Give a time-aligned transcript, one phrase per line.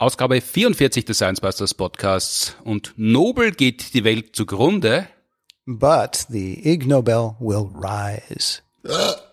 [0.00, 5.06] Ausgabe 44 des Science Busters Podcasts und Nobel geht die Welt zugrunde.
[5.66, 8.62] But the Ig Nobel will rise.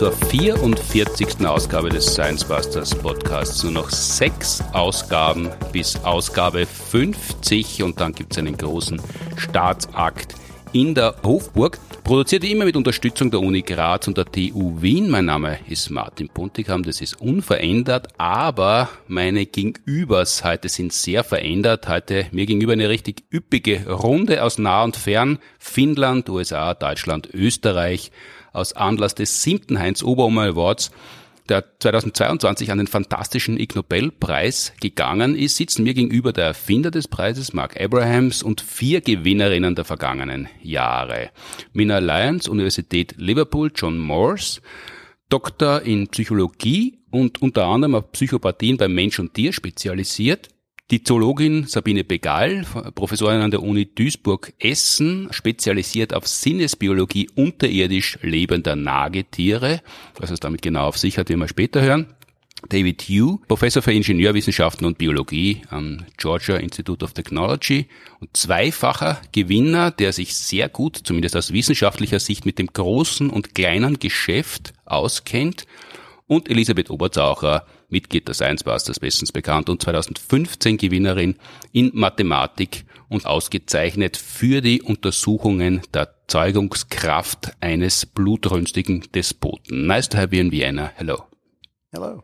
[0.00, 1.46] zur 44.
[1.46, 3.62] Ausgabe des Science Busters Podcasts.
[3.64, 8.98] Nur noch sechs Ausgaben bis Ausgabe 50 und dann gibt es einen großen
[9.36, 10.36] Staatsakt
[10.72, 11.78] in der Hofburg.
[12.02, 15.10] Produziert immer mit Unterstützung der Uni Graz und der TU Wien.
[15.10, 21.88] Mein Name ist Martin Puntigam, das ist unverändert, aber meine Gegenübers heute sind sehr verändert.
[21.88, 25.40] Heute mir gegenüber eine richtig üppige Runde aus nah und fern.
[25.58, 28.10] Finnland, USA, Deutschland, Österreich
[28.52, 30.90] aus Anlass des siebten Heinz Oberummer Awards,
[31.48, 37.08] der 2022 an den fantastischen Ig Nobelpreis gegangen ist, sitzen mir gegenüber der Erfinder des
[37.08, 41.30] Preises, Mark Abrahams, und vier Gewinnerinnen der vergangenen Jahre.
[41.72, 44.60] Mina Lyons, Universität Liverpool, John Morse,
[45.28, 50.48] Doktor in Psychologie und unter anderem auf Psychopathien beim Mensch und Tier spezialisiert,
[50.90, 59.82] die Zoologin Sabine Begal, Professorin an der Uni Duisburg-Essen, spezialisiert auf Sinnesbiologie unterirdisch lebender Nagetiere.
[60.18, 62.06] Was es damit genau auf sich hat, werden wir später hören.
[62.68, 67.86] David Yu, Professor für Ingenieurwissenschaften und Biologie am Georgia Institute of Technology
[68.20, 73.54] und zweifacher Gewinner, der sich sehr gut, zumindest aus wissenschaftlicher Sicht, mit dem großen und
[73.54, 75.66] kleinen Geschäft auskennt.
[76.30, 81.34] Und Elisabeth Oberzaucher, Mitglied der Science Busters, bestens bekannt und 2015 Gewinnerin
[81.72, 89.88] in Mathematik und ausgezeichnet für die Untersuchungen der Zeugungskraft eines blutrünstigen Despoten.
[89.88, 90.92] Nice to have you in Vienna.
[90.94, 91.24] Hello.
[91.90, 92.22] Hello.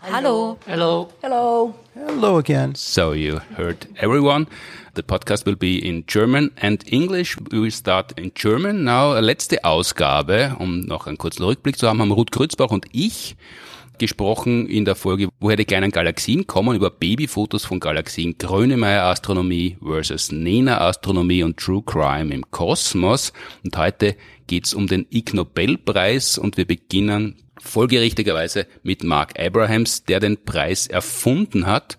[0.00, 0.58] Hello.
[0.66, 1.08] Hello.
[1.22, 1.74] Hello.
[1.94, 2.74] Hello again.
[2.74, 4.46] So you heard everyone.
[4.94, 7.36] The podcast will be in German and English.
[7.50, 8.84] We will start in German.
[8.84, 13.36] Now, letzte Ausgabe, um noch einen kurzen Rückblick zu haben, haben Ruth Grützbach und ich
[13.98, 19.76] gesprochen in der Folge, woher die kleinen Galaxien kommen, über Babyfotos von Galaxien, Grönemeyer Astronomie
[19.82, 23.32] versus Nena Astronomie und True Crime im Kosmos.
[23.64, 24.16] Und heute
[24.46, 30.86] geht's um den Ig Nobelpreis und wir beginnen folgerichtigerweise mit Marc Abrahams, der den Preis
[30.86, 31.96] erfunden hat.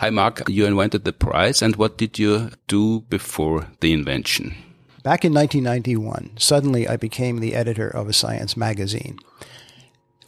[0.00, 4.54] Hi Marc, you invented the prize and what did you do before the invention?
[5.02, 9.18] Back in 1991, suddenly I became the editor of a science magazine.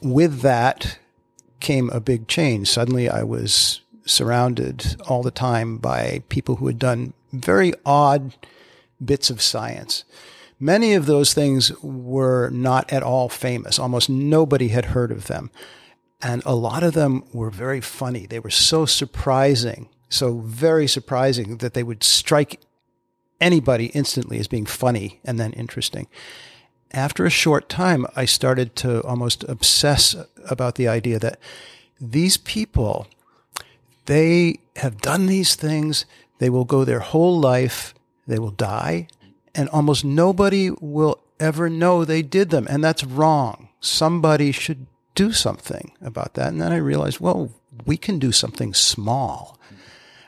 [0.03, 0.99] With that
[1.61, 2.69] came a big change.
[2.69, 8.35] Suddenly I was surrounded all the time by people who had done very odd
[9.05, 10.05] bits of science.
[10.63, 13.79] Many of those things were not at all famous.
[13.79, 15.51] Almost nobody had heard of them.
[16.21, 18.27] And a lot of them were very funny.
[18.27, 22.61] They were so surprising, so very surprising that they would strike
[23.41, 26.09] anybody instantly as being funny and then interesting.
[26.93, 30.15] After a short time, I started to almost obsess
[30.51, 31.39] about the idea that
[31.99, 33.07] these people,
[34.05, 36.05] they have done these things,
[36.39, 37.95] they will go their whole life,
[38.27, 39.09] they will die,
[39.61, 42.67] and almost nobody will ever know they did them.
[42.71, 43.69] And that's wrong.
[43.81, 46.49] Somebody should do something about that.
[46.49, 47.53] And then I realized, well,
[47.85, 49.59] we can do something small.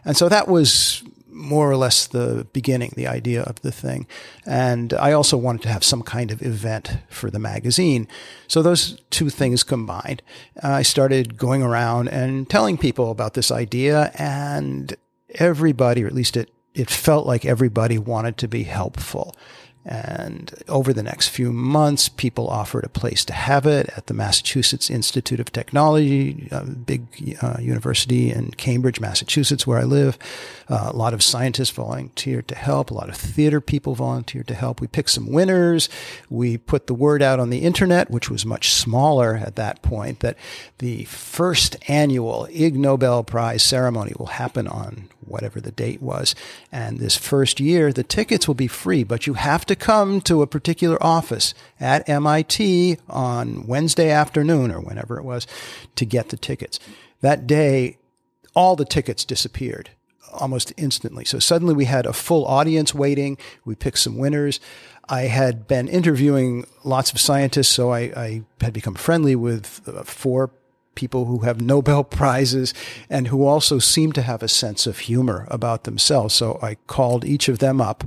[0.05, 4.07] And so that was more or less the beginning, the idea of the thing.
[4.45, 8.07] And I also wanted to have some kind of event for the magazine.
[8.49, 10.21] So those two things combined,
[10.63, 14.95] uh, I started going around and telling people about this idea and
[15.37, 19.35] everybody, or at least it, it felt like everybody wanted to be helpful.
[19.85, 24.15] And over the next few months, people offered a place to have it at the
[24.15, 30.19] Massachusetts Institute of Technology, a big uh, university in Cambridge, Massachusetts, where I live.
[30.69, 32.91] Uh, a lot of scientists volunteered to help.
[32.91, 34.81] A lot of theater people volunteered to help.
[34.81, 35.89] We picked some winners.
[36.31, 40.21] We put the word out on the internet, which was much smaller at that point,
[40.21, 40.37] that
[40.79, 46.35] the first annual Ig Nobel Prize ceremony will happen on whatever the date was.
[46.71, 50.43] And this first year, the tickets will be free, but you have to come to
[50.43, 55.47] a particular office at MIT on Wednesday afternoon or whenever it was
[55.97, 56.79] to get the tickets.
[57.21, 57.99] That day,
[58.55, 59.91] all the tickets disappeared
[60.33, 61.25] almost instantly.
[61.25, 63.37] So suddenly we had a full audience waiting.
[63.65, 64.61] We picked some winners.
[65.09, 70.05] I had been interviewing lots of scientists, so I, I had become friendly with uh,
[70.05, 70.51] four
[70.95, 72.73] people who have Nobel Prizes
[73.11, 76.35] and who also seem to have a sense of humor about themselves.
[76.35, 78.05] So I called each of them up,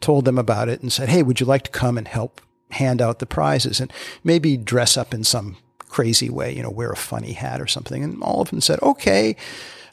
[0.00, 2.40] told them about it, and said, Hey, would you like to come and help
[2.70, 3.92] hand out the prizes and
[4.24, 5.56] maybe dress up in some
[5.88, 8.02] crazy way, you know, wear a funny hat or something.
[8.02, 9.36] And all of them said, okay.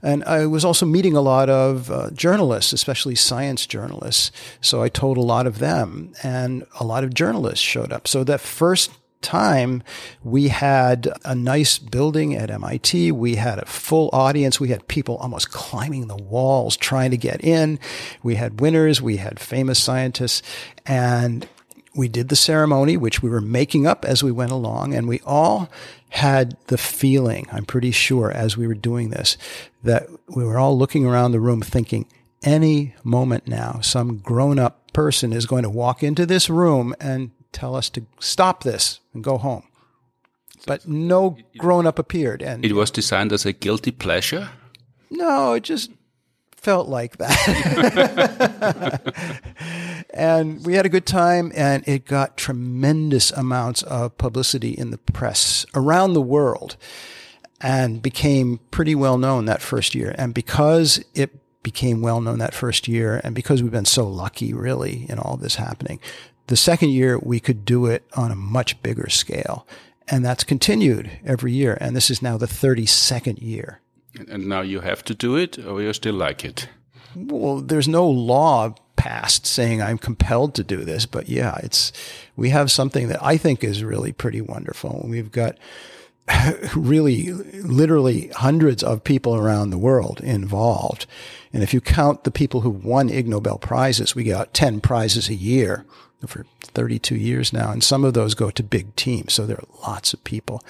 [0.02, 4.32] And I was also meeting a lot of uh, journalists, especially science journalists.
[4.60, 8.08] So I told a lot of them, and a lot of journalists showed up.
[8.08, 8.92] So that first
[9.24, 9.82] time,
[10.24, 13.12] we had a nice building at MIT.
[13.12, 14.60] We had a full audience.
[14.60, 17.80] We had people almost climbing the walls trying to get in.
[18.22, 19.02] We had winners.
[19.02, 20.44] We had famous scientists.
[20.86, 21.48] And
[21.96, 25.20] we did the ceremony, which we were making up as we went along, and we
[25.26, 25.70] all
[26.10, 29.38] had the feeling, I'm pretty sure, as we were doing this,
[29.84, 32.08] that we were all looking around the room thinking,
[32.44, 37.32] any moment now, some grown up person is going to walk into this room and
[37.54, 39.64] tell us to stop this and go home.
[40.66, 42.42] But no grown up appeared.
[42.42, 44.50] And it was designed as a guilty pleasure?
[45.10, 45.92] No, it just
[46.64, 47.34] felt like that.
[50.14, 54.98] and we had a good time and it got tremendous amounts of publicity in the
[54.98, 56.78] press around the world
[57.60, 60.16] and became pretty well known that first year.
[60.18, 61.32] And because it
[61.64, 65.36] became well known that first year and because we've been so lucky really in all
[65.36, 66.00] this happening,
[66.48, 69.66] the second year we could do it on a much bigger scale.
[70.08, 71.78] And that's continued every year.
[71.80, 73.80] And this is now the 32nd year.
[74.28, 76.68] And now you have to do it, or you still like it?
[77.16, 81.92] Well, there's no law passed saying I'm compelled to do this, but yeah, it's
[82.36, 85.06] we have something that I think is really pretty wonderful.
[85.08, 85.58] We've got
[86.76, 91.06] really literally hundreds of people around the world involved.
[91.52, 95.28] And if you count the people who won Ig Nobel prizes, we got 10 prizes
[95.28, 95.86] a year
[96.28, 97.72] for 32 years now.
[97.72, 99.34] And some of those go to big teams.
[99.34, 100.64] So there are lots of people.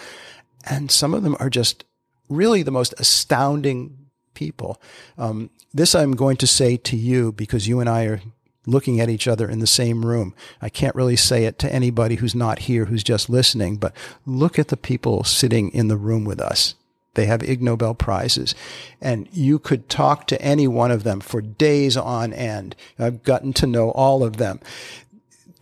[0.69, 1.83] And some of them are just
[2.29, 3.97] really the most astounding
[4.33, 4.81] people.
[5.17, 8.21] Um, this I'm going to say to you because you and I are
[8.65, 10.33] looking at each other in the same room.
[10.61, 13.93] I can't really say it to anybody who's not here, who's just listening, but
[14.25, 16.75] look at the people sitting in the room with us.
[17.15, 18.55] They have Ig Nobel prizes
[18.99, 22.75] and you could talk to any one of them for days on end.
[22.97, 24.59] I've gotten to know all of them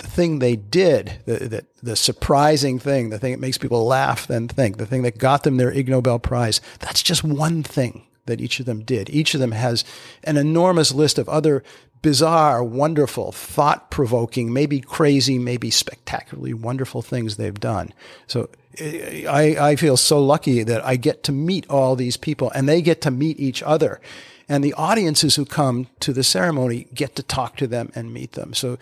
[0.02, 4.30] the thing they did, the, the, the, surprising thing, the thing that makes people laugh
[4.30, 8.08] and think, the thing that got them their Ig Nobel Prize, that's just one thing
[8.26, 9.10] that each of them did.
[9.10, 9.84] Each of them has
[10.24, 11.64] an enormous list of other
[12.02, 17.94] bizarre, wonderful, thought provoking, maybe crazy, maybe spectacularly wonderful things they've done.
[18.26, 22.52] So eh, I, I feel so lucky that I get to meet all these people
[22.56, 24.02] and they get to meet each other.
[24.50, 28.34] And the audiences who come to the ceremony get to talk to them and meet
[28.34, 28.54] them.
[28.54, 28.78] So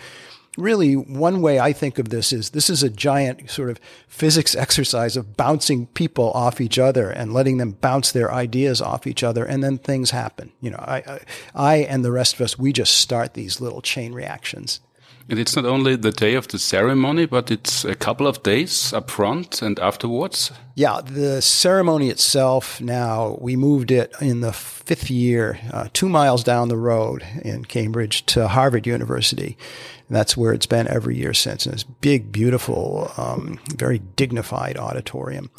[0.59, 4.55] really one way I think of this is this is a giant sort of physics
[4.55, 9.23] exercise of bouncing people off each other and letting them bounce their ideas off each
[9.23, 10.51] other and then things happen.
[10.61, 11.19] You know, I, I,
[11.55, 14.81] I and the rest of us, we just start these little chain reactions.
[15.29, 18.91] And it's not only the day of the ceremony, but it's a couple of days
[18.93, 20.51] up front and afterwards.
[20.73, 26.43] Yeah, the ceremony itself now, we moved it in the fifth year, uh, two miles
[26.43, 29.55] down the road in Cambridge to Harvard University.
[30.07, 31.67] And that's where it's been every year since.
[31.67, 35.51] And it's big, beautiful, um, very dignified auditorium.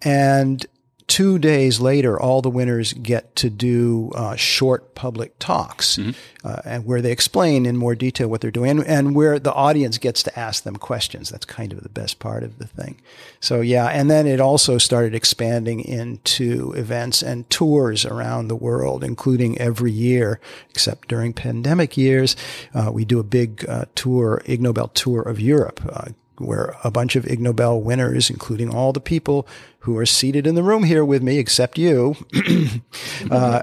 [0.00, 0.64] And
[1.06, 6.12] two days later, all the winners get to do uh, short public talks, mm-hmm.
[6.46, 9.52] uh, and where they explain in more detail what they're doing, and, and, where the
[9.52, 11.30] audience gets to ask them questions.
[11.30, 13.00] That's kind of the best part of the thing.
[13.40, 19.04] So yeah, and then it also started expanding into events and tours around the world,
[19.04, 22.34] including every year, except during pandemic years,
[22.74, 26.08] uh, we do a big uh, tour, Ig Nobel tour of Europe uh,
[26.38, 29.46] where a bunch of Ig Nobel winners, including all the people
[29.80, 32.16] who are seated in the room here with me, except you,
[33.30, 33.60] uh,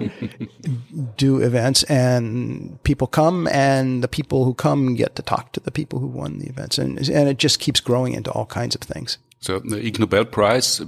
[1.17, 5.71] do events and people come and the people who come get to talk to the
[5.71, 6.77] people who won the events.
[6.77, 9.17] And, and it just keeps growing into all kinds of things.
[9.39, 10.81] So the Ig Nobel Prize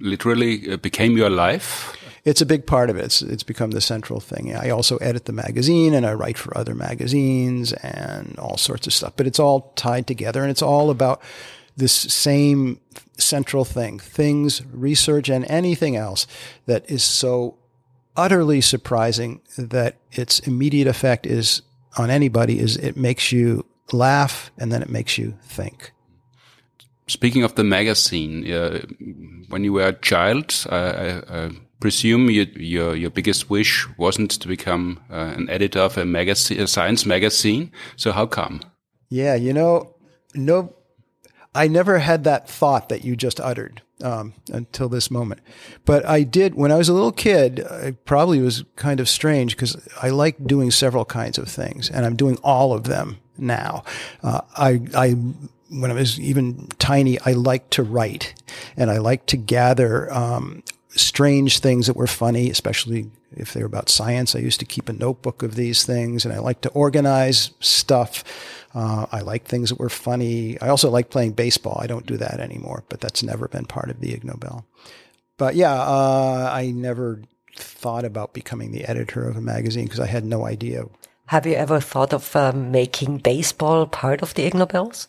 [0.00, 1.96] literally uh, became your life?
[2.24, 3.04] It's a big part of it.
[3.04, 4.54] It's, it's become the central thing.
[4.54, 8.92] I also edit the magazine and I write for other magazines and all sorts of
[8.92, 11.20] stuff, but it's all tied together and it's all about
[11.76, 12.80] this same
[13.18, 16.26] central thing, things, research and anything else
[16.66, 17.58] that is so
[18.16, 21.62] utterly surprising that its immediate effect is
[21.98, 25.92] on anybody is it makes you laugh and then it makes you think.
[27.06, 28.80] Speaking of the magazine, uh,
[29.48, 31.50] when you were a child, I, I, I
[31.80, 36.60] presume you, your your biggest wish wasn't to become uh, an editor of a magazine,
[36.60, 37.70] a science magazine.
[37.96, 38.60] So how come?
[39.10, 39.94] Yeah, you know,
[40.34, 40.74] no,
[41.54, 45.40] I never had that thought that you just uttered um, until this moment.
[45.84, 47.58] But I did when I was a little kid.
[47.58, 52.04] It probably was kind of strange because I like doing several kinds of things, and
[52.04, 53.84] I'm doing all of them now.
[54.22, 55.16] Uh, I I
[55.70, 58.34] when I was even tiny, I liked to write
[58.76, 60.62] and I liked to gather um,
[60.96, 64.34] strange things that were funny, especially if they were about science.
[64.34, 68.24] I used to keep a notebook of these things and I like to organize stuff.
[68.74, 70.60] Uh, I like things that were funny.
[70.60, 71.78] I also like playing baseball.
[71.80, 74.66] I don't do that anymore, but that's never been part of the Ig Nobel.
[75.36, 77.22] But yeah, uh, I never
[77.56, 80.84] thought about becoming the editor of a magazine because I had no idea.
[81.26, 85.08] Have you ever thought of um, making baseball part of the Ig Nobels?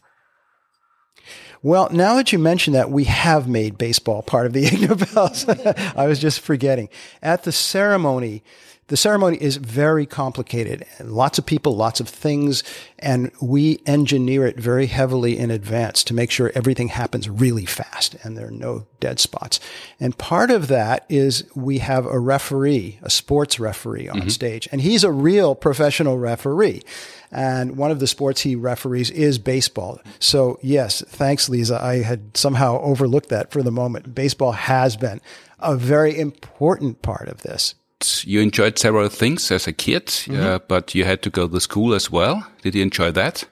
[1.66, 5.98] Well, now that you mention that, we have made baseball part of the Ig.
[5.98, 6.90] I was just forgetting.
[7.24, 8.44] At the ceremony,
[8.88, 10.86] the ceremony is very complicated.
[11.00, 12.64] And lots of people, lots of things,
[13.00, 18.16] and we engineer it very heavily in advance to make sure everything happens really fast
[18.24, 19.60] and there are no dead spots.
[20.00, 24.30] And part of that is we have a referee, a sports referee on mm-hmm.
[24.30, 26.84] stage, and he's a real professional referee.
[27.32, 30.00] And one of the sports he referees is baseball.
[30.20, 31.84] So yes, thanks, Lisa.
[31.84, 34.14] I had somehow overlooked that for the moment.
[34.14, 35.22] Baseball has been
[35.60, 37.74] a very important part of this
[38.24, 40.56] you enjoyed several things as a kid, mm -hmm.
[40.56, 42.44] uh, but you had to go to school as well.
[42.62, 43.48] Did you enjoy that?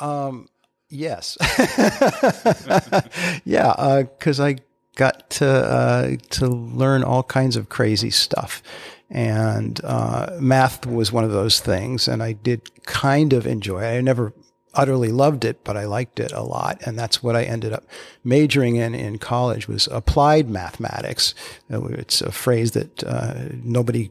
[0.00, 0.48] Um,
[0.88, 1.36] yes.
[3.44, 4.56] yeah, because uh, I
[4.96, 8.62] got to uh, to learn all kinds of crazy stuff,
[9.10, 13.82] and uh, math was one of those things, and I did kind of enjoy.
[13.82, 13.98] it.
[13.98, 14.32] I never
[14.74, 16.80] utterly loved it, but I liked it a lot.
[16.86, 17.84] And that's what I ended up
[18.22, 21.34] majoring in in college was applied mathematics.
[21.68, 24.10] It's a phrase that uh, nobody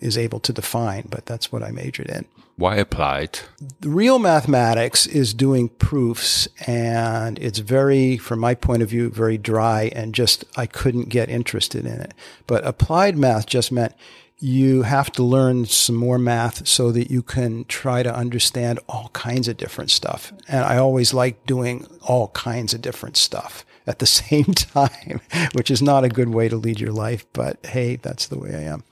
[0.00, 2.26] is able to define, but that's what I majored in.
[2.56, 3.40] Why applied?
[3.80, 9.36] The real mathematics is doing proofs and it's very, from my point of view, very
[9.36, 12.14] dry and just, I couldn't get interested in it.
[12.46, 13.94] But applied math just meant
[14.38, 19.08] you have to learn some more math so that you can try to understand all
[19.12, 20.32] kinds of different stuff.
[20.48, 25.20] And I always like doing all kinds of different stuff at the same time,
[25.54, 28.54] which is not a good way to lead your life, but hey, that's the way
[28.54, 28.84] I am.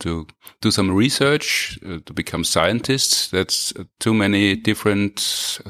[0.00, 0.26] To
[0.60, 5.18] do some research, uh, to become scientists, that's too many different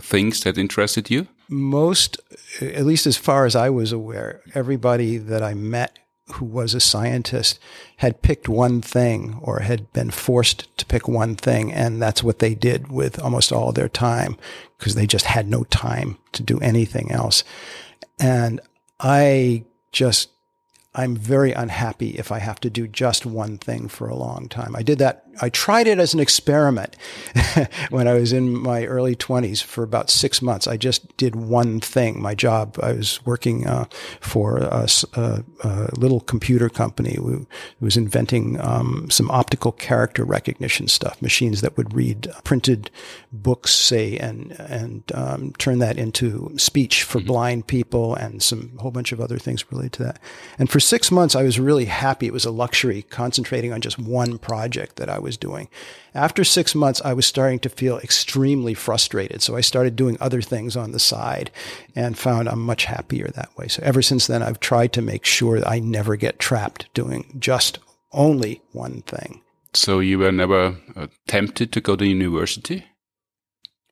[0.00, 1.28] things that interested you?
[1.48, 2.18] Most,
[2.60, 5.98] at least as far as I was aware, everybody that I met
[6.32, 7.58] who was a scientist
[7.98, 11.72] had picked one thing or had been forced to pick one thing.
[11.72, 14.36] And that's what they did with almost all their time
[14.78, 17.44] because they just had no time to do anything else.
[18.18, 18.60] And
[19.00, 20.30] I just
[20.94, 24.76] I'm very unhappy if I have to do just one thing for a long time.
[24.76, 25.23] I did that.
[25.40, 26.96] I tried it as an experiment
[27.90, 30.66] when I was in my early 20s for about six months.
[30.66, 32.20] I just did one thing.
[32.20, 33.86] My job, I was working uh,
[34.20, 37.46] for a, a, a, little computer company who
[37.80, 42.90] was inventing um, some optical character recognition stuff, machines that would read printed
[43.32, 47.28] books, say, and and um, turn that into speech for mm-hmm.
[47.28, 50.18] blind people, and some whole bunch of other things related to that.
[50.58, 52.26] And for six months, I was really happy.
[52.26, 55.68] It was a luxury concentrating on just one project that I was doing.
[56.14, 59.42] After six months, I was starting to feel extremely frustrated.
[59.42, 61.50] So I started doing other things on the side
[61.96, 63.66] and found I'm much happier that way.
[63.66, 67.34] So ever since then, I've tried to make sure that I never get trapped doing
[67.40, 67.80] just
[68.12, 69.40] only one thing.
[69.72, 72.84] So you were never uh, tempted to go to university?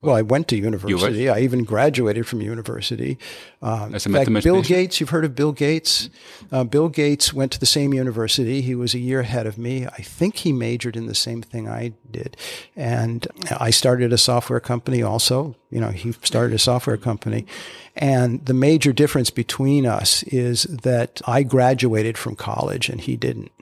[0.02, 1.28] Well, I went to university.
[1.28, 3.18] I even graduated from university.
[3.62, 6.10] Um, As a in fact, Bill Gates, you've heard of Bill Gates?
[6.50, 8.62] Uh, Bill Gates went to the same university.
[8.62, 9.86] He was a year ahead of me.
[9.86, 12.36] I think he majored in the same thing I did.
[12.74, 13.28] And
[13.60, 15.54] I started a software company also.
[15.70, 17.46] You know, he started a software company.
[17.94, 23.52] And the major difference between us is that I graduated from college and he didn't.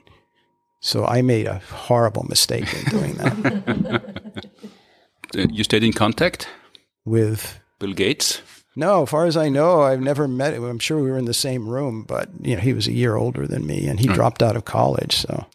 [0.81, 4.47] So I made a horrible mistake in doing that.
[5.37, 6.49] Uh, you stayed in contact
[7.05, 8.43] with Bill Gates?
[8.77, 10.65] No, as far as I know, I've never met him.
[10.65, 13.17] I'm sure we were in the same room, but you know, he was a year
[13.17, 14.15] older than me, and he mm.
[14.15, 15.17] dropped out of college.
[15.17, 15.47] So,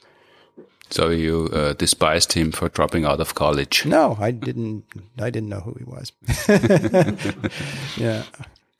[0.89, 3.85] so you uh, despised him for dropping out of college?
[3.85, 4.83] No, I didn't.
[5.17, 6.11] I didn't know who he was.
[7.97, 8.23] yeah.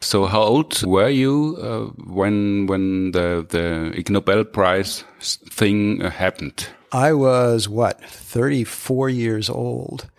[0.02, 5.06] So, how old were you uh, when when the the Ig Nobel Prize
[5.50, 6.68] thing happened?
[6.92, 10.10] I was what 34 years old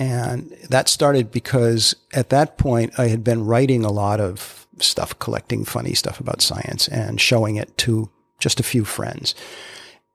[0.00, 5.16] and that started because at that point I had been writing a lot of stuff,
[5.18, 9.34] collecting funny stuff about science and showing it to just a few friends.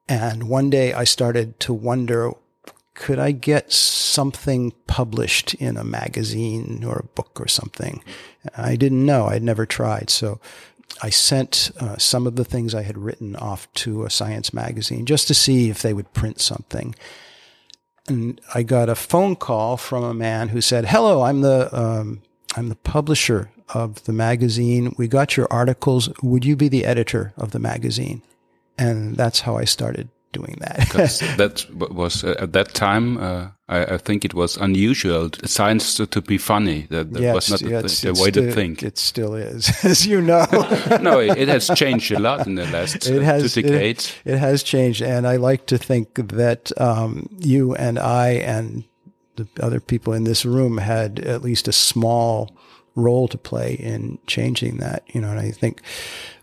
[0.10, 2.32] And one day I started to wonder,
[2.96, 8.04] could I get something published in a magazine or a book or something?
[8.58, 9.27] I didn't know.
[9.27, 10.10] I'd never tried.
[10.10, 10.39] So
[11.04, 15.06] I sent uh, some of the things I had written off to a science magazine
[15.06, 16.96] just to see if they would print something
[18.07, 22.21] and I got a phone call from a man who said, "Hello, I'm the um,
[22.55, 24.93] I'm the publisher of the magazine.
[24.97, 26.09] We got your articles.
[26.21, 28.21] Would you be the editor of the magazine?
[28.77, 30.79] And that's how I started doing that.
[30.79, 33.17] because that was uh, at that time.
[33.17, 36.88] Uh, I, I, think it was unusual science to, to be funny.
[36.91, 38.84] That, that was not yeah, the, the way still, to think.
[38.84, 40.46] It still is, as you know.
[41.01, 44.13] no, it, it, has changed a lot in the last it has, two decades.
[44.24, 48.84] It, it, has changed, and I like to think that um, you and I and
[49.36, 52.55] the other people in this room had at least a small
[52.96, 55.03] role to play in changing that.
[55.13, 55.82] You know, and I think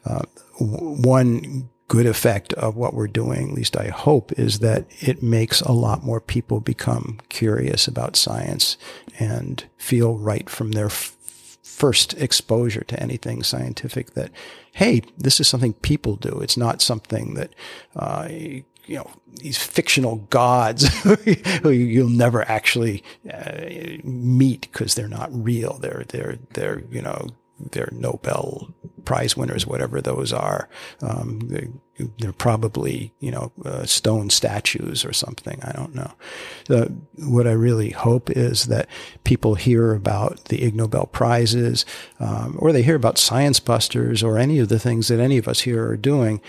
[0.04, 0.22] uh,
[0.58, 5.60] one good effect of what we're doing, at least I hope, is that it makes
[5.60, 8.76] a lot more people become curious about science
[9.18, 11.16] and feel right from their f-
[11.62, 14.30] first exposure to anything scientific that,
[14.72, 16.40] hey, this is something people do.
[16.40, 17.54] It's not something that,
[17.94, 19.10] uh, you know,
[19.40, 20.88] these fictional gods
[21.62, 23.62] who you'll never actually uh,
[24.02, 25.78] meet because they're not real.
[25.78, 27.28] They're, they're, they're, you know,
[27.58, 30.68] they're Nobel Prize winners, whatever those are.
[31.00, 31.68] Um, they,
[32.18, 35.60] they're probably, you know, uh, stone statues or something.
[35.62, 36.12] I don't know.
[36.70, 38.88] Uh, what I really hope is that
[39.24, 41.84] people hear about the Ig Nobel prizes,
[42.20, 45.48] um, or they hear about Science Busters or any of the things that any of
[45.48, 46.40] us here are doing,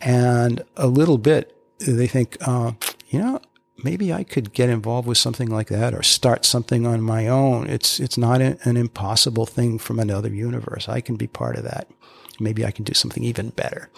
[0.00, 2.72] and a little bit they think, uh,
[3.08, 3.40] you know,
[3.82, 7.68] maybe I could get involved with something like that or start something on my own.
[7.68, 10.88] It's it's not an impossible thing from another universe.
[10.88, 11.88] I can be part of that.
[12.40, 13.90] Maybe I can do something even better.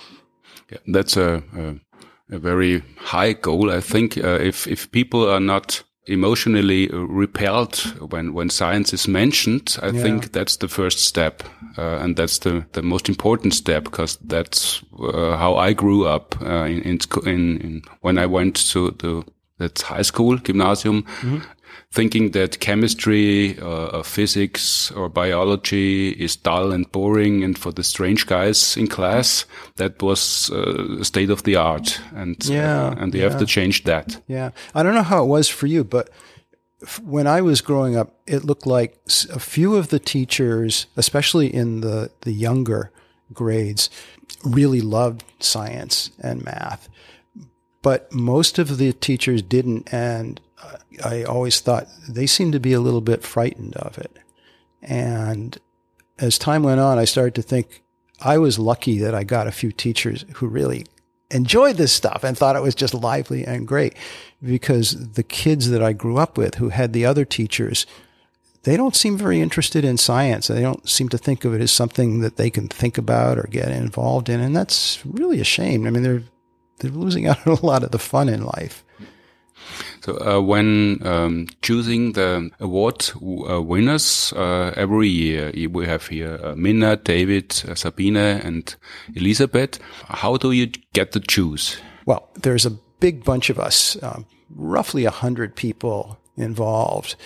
[0.70, 3.70] Yeah, that's a, a, a very high goal.
[3.70, 7.76] I think uh, if if people are not emotionally repelled
[8.10, 10.02] when when science is mentioned, I yeah.
[10.02, 11.42] think that's the first step,
[11.78, 16.40] uh, and that's the the most important step because that's uh, how I grew up
[16.42, 16.98] uh, in, in,
[17.60, 19.24] in when I went to the
[19.58, 21.42] that's high school, gymnasium, mm -hmm.
[21.94, 27.82] thinking that chemistry, uh, or physics, or biology is dull and boring, and for the
[27.82, 33.02] strange guys in class, that was uh, state of the art, and uh, yeah, uh,
[33.02, 33.28] and they yeah.
[33.30, 34.22] have to change that.
[34.26, 36.08] Yeah, I don't know how it was for you, but
[37.02, 38.98] when I was growing up, it looked like
[39.34, 42.90] a few of the teachers, especially in the the younger
[43.32, 43.90] grades,
[44.44, 46.88] really loved science and math
[47.86, 49.94] but most of the teachers didn't.
[49.94, 50.40] And
[51.04, 54.10] I always thought they seemed to be a little bit frightened of it.
[54.82, 55.56] And
[56.18, 57.84] as time went on, I started to think
[58.20, 60.84] I was lucky that I got a few teachers who really
[61.30, 63.94] enjoyed this stuff and thought it was just lively and great
[64.42, 67.86] because the kids that I grew up with who had the other teachers
[68.64, 70.48] they don't seem very interested in science.
[70.48, 73.44] They don't seem to think of it as something that they can think about or
[73.48, 74.40] get involved in.
[74.40, 75.86] And that's really a shame.
[75.86, 76.24] I mean, they're
[76.78, 78.84] they're losing out on a lot of the fun in life.
[80.02, 86.38] So uh, when um, choosing the award uh, winners uh, every year, we have here
[86.42, 88.74] uh, Minna, David, uh, Sabine, and
[89.14, 89.80] Elisabeth.
[90.08, 91.78] How do you get to choose?
[92.04, 97.16] Well, there's a big bunch of us, um, roughly a hundred people involved,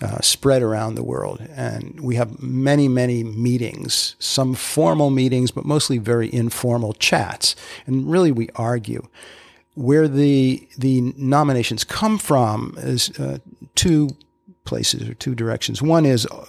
[0.00, 1.40] uh, spread around the world.
[1.50, 7.56] And we have many, many meetings, some formal meetings, but mostly very informal chats.
[7.86, 9.08] And really, we argue.
[9.74, 13.38] Where the the nominations come from is uh,
[13.74, 14.10] two
[14.64, 15.80] places or two directions.
[15.80, 16.44] One is uh,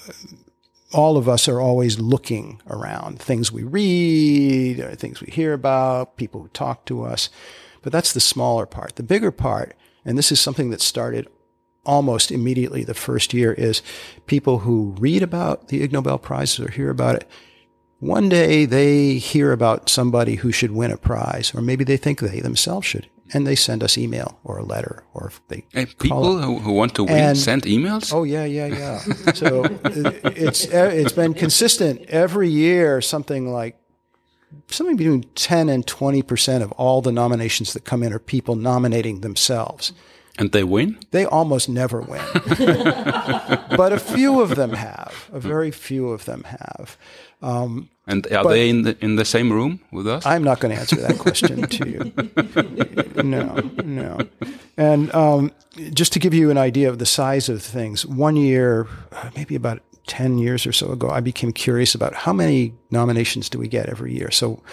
[0.93, 6.17] all of us are always looking around things we read or things we hear about,
[6.17, 7.29] people who talk to us.
[7.81, 8.95] But that's the smaller part.
[8.95, 11.27] The bigger part, and this is something that started
[11.85, 13.81] almost immediately the first year is
[14.25, 17.27] people who read about the Ig Nobel Prizes or hear about it.
[17.99, 22.19] One day they hear about somebody who should win a prize, or maybe they think
[22.19, 26.39] they themselves should, and they send us email or a letter, or they and people
[26.39, 28.11] who, who, want to win and, send emails.
[28.11, 28.99] Oh yeah, yeah, yeah.
[29.33, 29.65] so
[30.25, 33.01] it's it's been consistent every year.
[33.01, 33.79] Something like
[34.67, 38.55] something between ten and twenty percent of all the nominations that come in are people
[38.55, 39.93] nominating themselves.
[40.41, 40.97] And they win?
[41.11, 42.19] They almost never win.
[43.77, 45.29] but a few of them have.
[45.31, 46.97] A very few of them have.
[47.43, 50.25] Um, and are they in the in the same room with us?
[50.25, 53.23] I'm not going to answer that question to you.
[53.23, 54.17] No, no.
[54.77, 55.51] And um,
[55.93, 58.87] just to give you an idea of the size of things, one year,
[59.35, 63.59] maybe about 10 years or so ago, I became curious about how many nominations do
[63.59, 64.31] we get every year.
[64.31, 64.63] So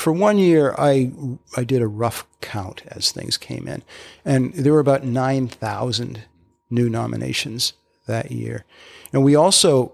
[0.00, 1.12] for one year, I
[1.58, 3.82] I did a rough count as things came in,
[4.24, 6.22] and there were about nine thousand
[6.70, 7.74] new nominations
[8.06, 8.64] that year.
[9.12, 9.92] And we also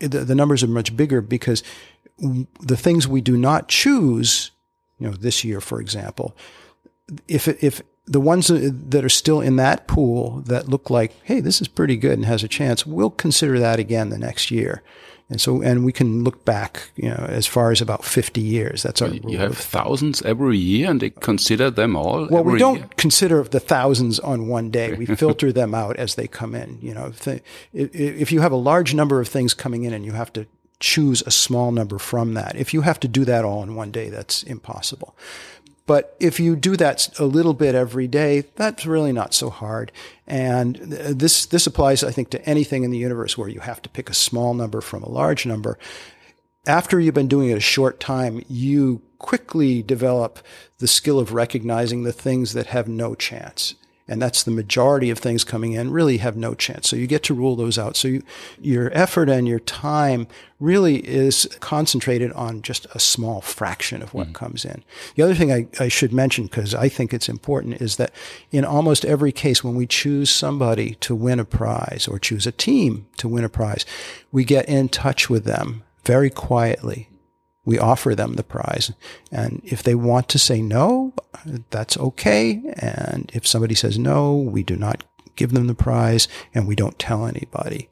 [0.00, 1.62] the, the numbers are much bigger because
[2.18, 4.50] the things we do not choose,
[4.98, 6.36] you know, this year, for example,
[7.28, 11.60] if if the ones that are still in that pool that look like, hey, this
[11.60, 14.82] is pretty good and has a chance, we'll consider that again the next year
[15.30, 18.82] And so, and we can look back, you know, as far as about 50 years.
[18.82, 22.26] That's our You rule have thousands every year, and they consider them all.
[22.28, 22.88] well, we don't year?
[22.96, 24.92] consider the thousands on one day.
[24.94, 26.78] We filter them out as they come in.
[26.82, 27.40] You know, if, the,
[27.72, 30.46] if, if you have a large number of things coming in and you have to
[30.80, 33.92] choose a small number from that, if you have to do that all in one
[33.92, 35.14] day, that's impossible.
[35.90, 39.90] But if you do that a little bit every day, that's really not so hard.
[40.24, 43.88] And this this applies, I think, to anything in the universe where you have to
[43.88, 45.78] pick a small number from a large number
[46.66, 50.38] after you've been doing it a short time, you quickly develop
[50.78, 53.74] the skill of recognizing the things that have no chance.
[54.10, 56.88] And that's the majority of things coming in really have no chance.
[56.88, 57.96] So you get to rule those out.
[57.96, 58.22] So you,
[58.60, 60.26] your effort and your time
[60.58, 64.34] really is concentrated on just a small fraction of what mm.
[64.34, 64.82] comes in.
[65.14, 68.12] The other thing I, I should mention, because I think it's important, is that
[68.50, 72.52] in almost every case, when we choose somebody to win a prize or choose a
[72.52, 73.86] team to win a prize,
[74.32, 77.09] we get in touch with them very quietly.
[77.64, 78.92] We offer them the prize.
[79.30, 81.12] And if they want to say no,
[81.70, 82.62] that's okay.
[82.78, 85.04] And if somebody says no, we do not
[85.36, 87.88] give them the prize and we don't tell anybody.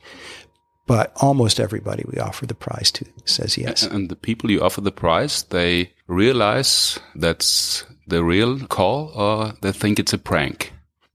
[0.87, 3.83] But almost everybody we offer the prize to says yes.
[3.83, 9.73] And the people you offer the prize, they realize that's the real call, or they
[9.73, 10.73] think it's a prank.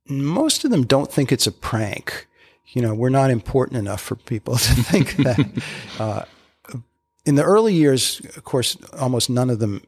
[0.08, 2.28] most of them don't think it's a prank.
[2.68, 5.40] You know, we're not important enough for people to think that.
[6.00, 6.26] Uh,
[7.26, 9.82] in the early years, of course, almost none of them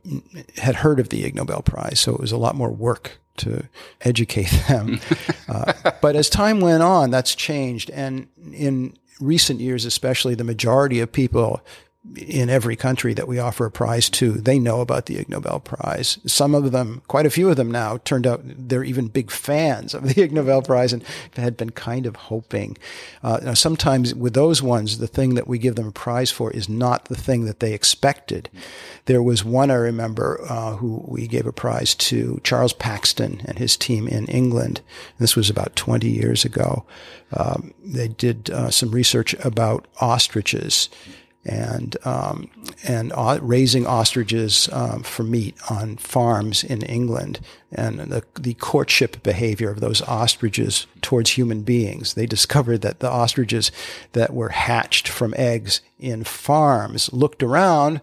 [0.57, 3.67] had heard of the Ig Nobel Prize, so it was a lot more work to
[4.01, 4.99] educate them.
[5.49, 10.99] uh, but as time went on, that's changed, and in recent years, especially, the majority
[10.99, 11.61] of people
[12.15, 15.59] in every country that we offer a prize to, they know about the Ig Nobel
[15.59, 16.19] Prize.
[16.25, 19.93] Some of them, quite a few of them now, turned out they're even big fans
[19.93, 21.03] of the Ig Nobel Prize and
[21.35, 22.77] had been kind of hoping.
[23.23, 26.51] Uh, now sometimes with those ones, the thing that we give them a prize for
[26.51, 28.49] is not the thing that they expected.
[29.05, 33.59] There was one I remember uh, who we gave a prize to, Charles Paxton and
[33.59, 34.81] his team in England.
[35.17, 36.85] This was about 20 years ago.
[37.33, 40.89] Um, they did uh, some research about ostriches
[41.45, 42.49] and um,
[42.83, 47.39] and uh, raising ostriches um, for meat on farms in England,
[47.71, 52.15] and the the courtship behavior of those ostriches towards human beings.
[52.15, 53.71] They discovered that the ostriches
[54.13, 58.01] that were hatched from eggs in farms looked around,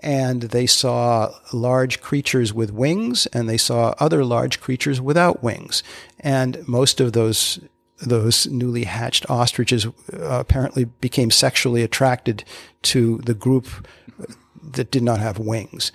[0.00, 5.82] and they saw large creatures with wings, and they saw other large creatures without wings,
[6.20, 7.58] and most of those
[8.02, 12.44] those newly hatched ostriches uh, apparently became sexually attracted
[12.82, 13.66] to the group
[14.62, 15.92] that did not have wings.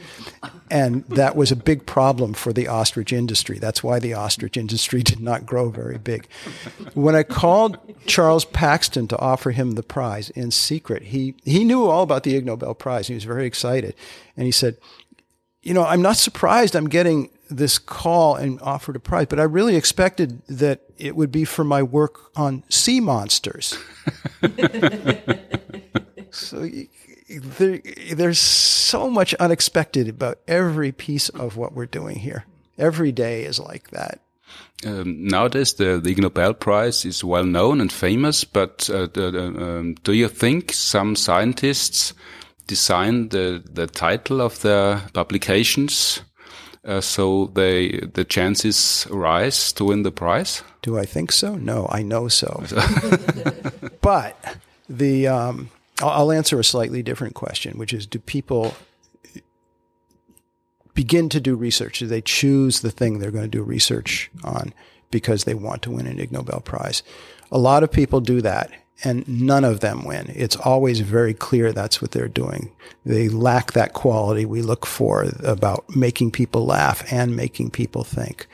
[0.69, 3.59] And that was a big problem for the ostrich industry.
[3.59, 6.27] That's why the ostrich industry did not grow very big.
[6.93, 11.85] When I called Charles Paxton to offer him the prize in secret, he, he knew
[11.85, 13.07] all about the Ig Nobel Prize.
[13.07, 13.95] He was very excited.
[14.35, 14.77] And he said,
[15.63, 19.43] you know, I'm not surprised I'm getting this call and offered a prize, but I
[19.43, 23.77] really expected that it would be for my work on sea monsters.
[26.31, 26.69] so
[27.29, 27.81] there,
[28.13, 32.45] there's so much unexpected about every piece of what we're doing here.
[32.77, 34.21] Every day is like that.
[34.85, 39.31] Um, nowadays, the, the Ig Nobel Prize is well known and famous, but uh, the,
[39.31, 42.13] the, um, do you think some scientists
[42.67, 46.21] design the, the title of their publications
[46.87, 50.63] uh, so they the chances rise to win the prize?
[50.81, 51.55] Do I think so?
[51.55, 52.63] No, I know so.
[54.01, 54.57] but
[54.89, 55.69] the um,
[56.01, 58.75] I'll, I'll answer a slightly different question, which is: Do people
[60.93, 61.99] begin to do research?
[61.99, 64.73] Do they choose the thing they're going to do research on
[65.11, 67.03] because they want to win an Ig Nobel Prize?
[67.51, 68.71] A lot of people do that,
[69.03, 70.31] and none of them win.
[70.35, 72.71] It's always very clear that's what they're doing.
[73.05, 78.47] They lack that quality we look for about making people laugh and making people think.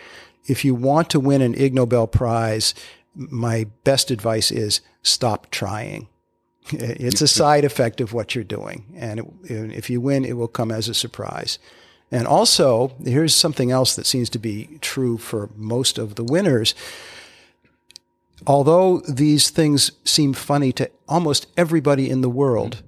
[0.46, 2.74] If you want to win an Ig Nobel Prize,
[3.16, 6.08] my best advice is stop trying.
[6.72, 8.86] It's a side effect of what you're doing.
[8.96, 11.60] And it, if you win, it will come as a surprise.
[12.12, 16.76] And also, here's something else that seems to be true for most of the winners.
[18.46, 22.84] Although these things seem funny to almost everybody in the world,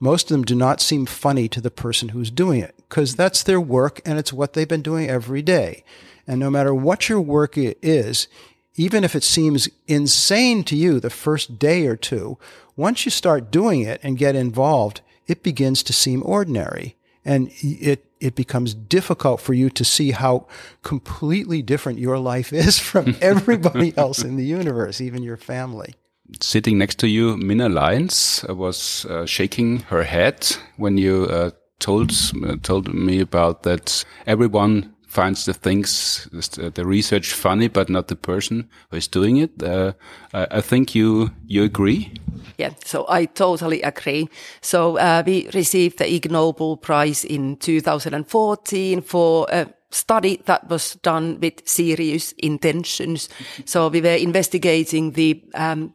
[0.00, 3.42] most of them do not seem funny to the person who's doing it because that's
[3.42, 5.82] their work and it's what they've been doing every day.
[6.26, 8.28] And no matter what your work is,
[8.76, 12.38] even if it seems insane to you the first day or two,
[12.76, 16.96] once you start doing it and get involved, it begins to seem ordinary.
[17.24, 20.46] And it, it becomes difficult for you to see how
[20.82, 25.94] completely different your life is from everybody else in the universe, even your family.
[26.40, 31.50] sitting next to you, Minna Lyons, uh, was uh, shaking her head when you uh,
[31.78, 32.12] told
[32.44, 34.04] uh, told me about that.
[34.26, 36.28] Everyone finds the things,
[36.74, 39.62] the research funny, but not the person who is doing it.
[39.62, 39.92] Uh,
[40.32, 42.12] I think you you agree.
[42.58, 44.28] Yeah, so I totally agree.
[44.60, 50.96] So uh, we received the Ig Nobel Prize in 2014 for a study that was
[51.02, 53.28] done with serious intentions.
[53.64, 55.94] So we were investigating the um,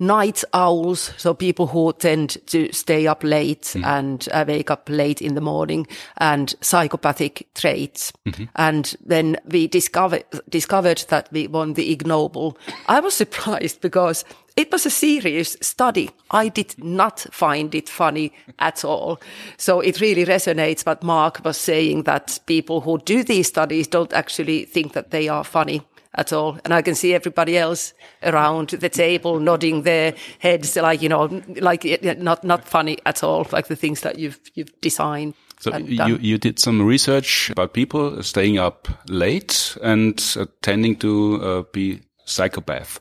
[0.00, 3.84] night owls, so people who tend to stay up late mm.
[3.84, 5.86] and uh, wake up late in the morning,
[6.16, 8.12] and psychopathic traits.
[8.26, 8.44] Mm-hmm.
[8.56, 12.56] And then we discovered discovered that we won the Ig Nobel.
[12.88, 14.24] I was surprised because
[14.56, 16.10] it was a serious study.
[16.30, 19.20] I did not find it funny at all.
[19.56, 24.12] So it really resonates what Marc was saying that people who do these studies don't
[24.12, 25.82] actually think that they are funny
[26.14, 26.58] at all.
[26.64, 31.42] And I can see everybody else around the table nodding their heads like, you know,
[31.60, 31.84] like
[32.18, 35.34] not, not funny at all, like the things that you've, you've designed.
[35.60, 41.42] So you, you did some research about people staying up late and uh, tending to
[41.42, 43.00] uh, be psychopath.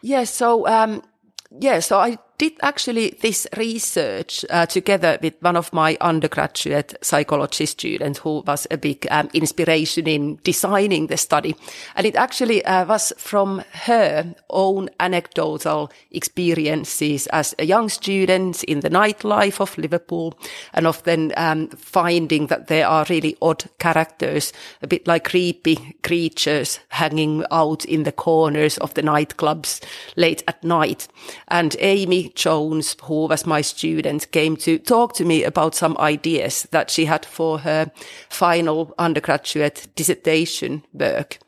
[0.00, 0.32] Yes.
[0.32, 1.02] So, um,
[1.60, 7.66] yeah, so I did actually this research uh, together with one of my undergraduate psychology
[7.66, 11.54] students who was a big um, inspiration in designing the study.
[11.94, 18.80] And it actually uh, was from her own anecdotal experiences as a young student in
[18.80, 20.38] the nightlife of Liverpool
[20.74, 26.80] and often um, finding that there are really odd characters, a bit like creepy creatures
[26.88, 29.82] hanging out in the corners of the nightclubs
[30.16, 31.08] late at night.
[31.48, 36.66] And Amy Jones, who was my student, came to talk to me about some ideas
[36.70, 37.90] that she had for her
[38.28, 41.38] final undergraduate dissertation work.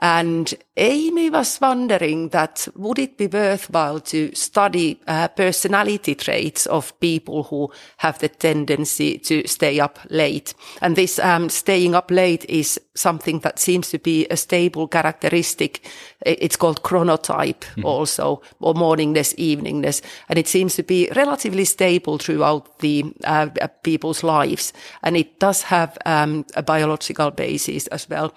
[0.00, 6.98] And Amy was wondering that would it be worthwhile to study uh, personality traits of
[7.00, 10.54] people who have the tendency to stay up late.
[10.80, 15.84] And this um, staying up late is something that seems to be a stable characteristic.
[16.24, 17.84] It's called chronotype mm-hmm.
[17.84, 20.00] also, or morningness, eveningness.
[20.28, 23.48] And it seems to be relatively stable throughout the uh,
[23.82, 24.72] people's lives.
[25.02, 28.32] And it does have um, a biological basis as well.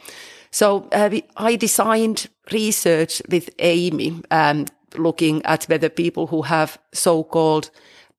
[0.51, 4.65] So uh, I designed research with Amy, um,
[4.97, 7.69] looking at whether people who have so-called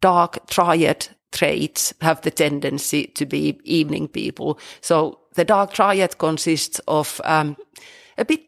[0.01, 4.59] dark triad traits have the tendency to be evening people.
[4.81, 7.57] So the dark triad consists of um,
[8.18, 8.40] a bit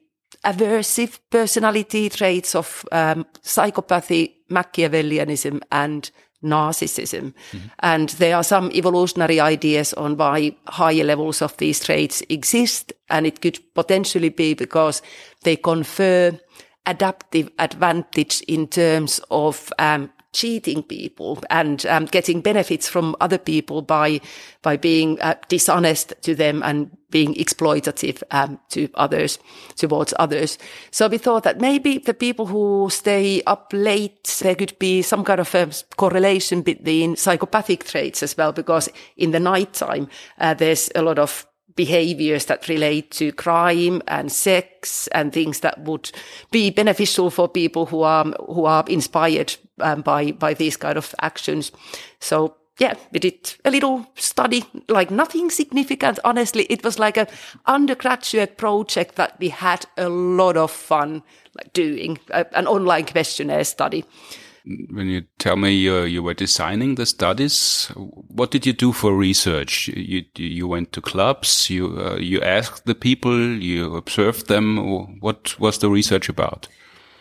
[0.45, 6.11] aversive personality traits of um, psychopathy, Machiavellianism, and
[6.45, 7.33] narcissism.
[7.53, 7.59] Mm-hmm.
[7.81, 12.93] And there are some evolutionary ideas on why higher levels of these traits exist.
[13.09, 15.03] And it could potentially be because
[15.43, 16.39] they confer
[16.87, 23.81] adaptive advantage in terms of um, cheating people and um, getting benefits from other people
[23.81, 24.21] by
[24.63, 29.39] by being uh, dishonest to them and being exploitative um, to others
[29.77, 30.59] towards others.
[30.91, 35.25] So we thought that maybe the people who stay up late there could be some
[35.25, 40.09] kind of correlation between psychopathic traits as well, because in the nighttime
[40.41, 45.79] uh, there's a lot of behaviors that relate to crime and sex and things that
[45.81, 46.11] would
[46.51, 51.15] be beneficial for people who are who are inspired um, by by these kind of
[51.21, 51.73] actions.
[52.21, 56.19] So yeah, we did a little study, like nothing significant.
[56.25, 57.29] Honestly, it was like a
[57.67, 61.23] undergraduate project that we had a lot of fun
[61.57, 64.05] like doing, uh, an online questionnaire study
[64.65, 69.15] when you tell me you, you were designing the studies, what did you do for
[69.15, 69.89] research?
[69.89, 75.21] You, you went to clubs, you, uh, you asked the people, you observed them.
[75.21, 76.69] What was the research about?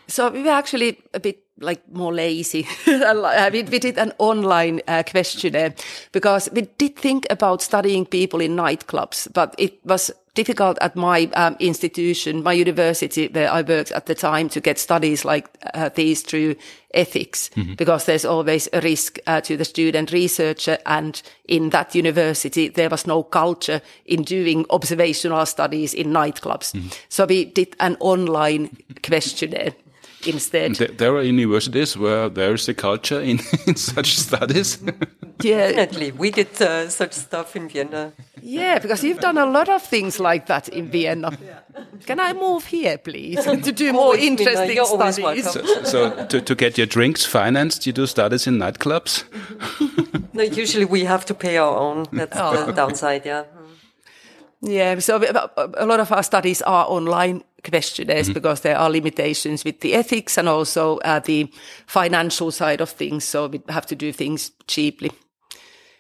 [0.07, 2.67] So we were actually a bit like more lazy.
[2.87, 5.73] we, did an online uh, questionnaire
[6.11, 11.29] because we did think about studying people in nightclubs, but it was difficult at my
[11.33, 15.89] um, institution, my university where I worked at the time to get studies like uh,
[15.89, 16.55] these through
[16.93, 17.75] ethics mm-hmm.
[17.75, 20.77] because there's always a risk uh, to the student researcher.
[20.85, 26.73] And in that university, there was no culture in doing observational studies in nightclubs.
[26.73, 26.87] Mm-hmm.
[27.09, 29.73] So we did an online questionnaire
[30.27, 30.75] instead.
[30.75, 34.77] There are universities where there is a culture in, in such studies.
[35.41, 36.11] yeah, definitely.
[36.11, 38.13] We did uh, such stuff in Vienna.
[38.41, 41.31] Yeah, because you've done a lot of things like that in Vienna.
[42.05, 45.49] Can I move here, please, to do more interesting studies?
[45.49, 49.23] So, so to, to get your drinks financed, you do studies in nightclubs?
[50.33, 52.05] no, usually we have to pay our own.
[52.11, 52.65] That's oh.
[52.65, 53.43] the downside, yeah.
[54.65, 59.81] Yeah, so a lot of our studies are online questionnaires because there are limitations with
[59.81, 61.51] the ethics and also uh, the
[61.85, 63.25] financial side of things.
[63.25, 65.11] So we have to do things cheaply.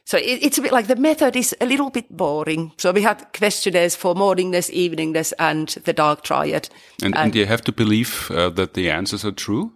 [0.05, 2.71] So it, it's a bit like the method is a little bit boring.
[2.77, 6.69] So we had questionnaires for morningness, eveningness, and the dark triad.
[7.03, 9.71] And, and you have to believe uh, that the answers are true?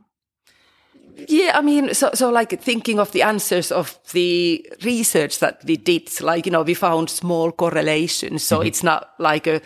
[1.28, 5.78] Yeah, I mean, so, so like thinking of the answers of the research that we
[5.78, 8.44] did, like, you know, we found small correlations.
[8.44, 9.62] So it's not like a,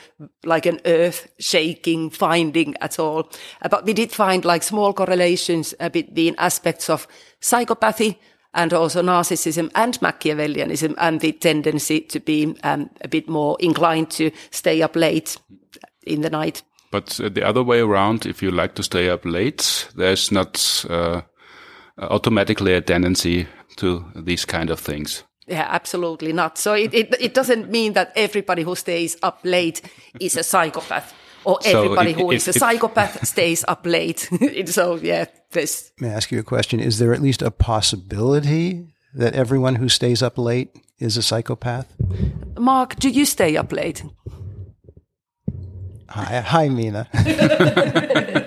[0.46, 3.30] like an earth shaking finding at all.
[3.70, 7.08] But we did find like small correlations uh, between aspects of
[7.42, 8.18] psychopathy
[8.54, 14.10] and also narcissism and Machiavellianism and the tendency to be um, a bit more inclined
[14.12, 15.38] to stay up late
[16.06, 16.64] in the night.
[16.92, 20.86] But uh, the other way around, if you like to stay up late, there's not
[20.90, 21.22] uh,
[21.98, 25.24] Uh, automatically a tendency to these kind of things.
[25.48, 26.58] Yeah, absolutely not.
[26.58, 29.82] So it, it, it doesn't mean that everybody who stays up late
[30.20, 33.86] is a psychopath or So everybody if- who is if- a if- psychopath stays up
[33.86, 34.30] late.
[34.68, 35.92] so yeah, this.
[36.00, 36.80] May I ask you a question?
[36.80, 41.88] Is there at least a possibility that everyone who stays up late is a psychopath?
[42.58, 44.04] Marc, do you stay up late?
[46.10, 47.08] Hi, hi Minna.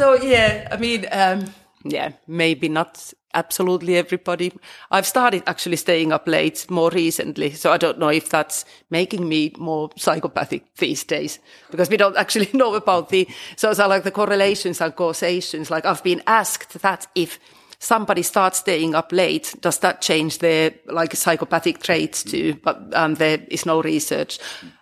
[0.00, 1.44] So yeah, I mean, um,
[1.84, 4.50] yeah, maybe not absolutely everybody.
[4.90, 9.28] I've started actually staying up late more recently, so I don't know if that's making
[9.28, 11.38] me more psychopathic these days
[11.70, 15.70] because we don't actually know about the so, so like the correlations and causations.
[15.70, 17.38] Like I've been asked that if
[17.78, 22.58] somebody starts staying up late, does that change their like psychopathic traits too?
[22.64, 24.38] But um, there is no research.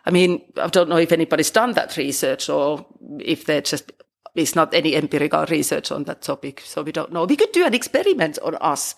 [0.06, 2.86] I mean, I don't know if anybody's done that research or
[3.18, 3.90] if they're just
[4.34, 7.24] there's not any empirical research on that topic, so we don't know.
[7.24, 8.94] We could do an experiment on us.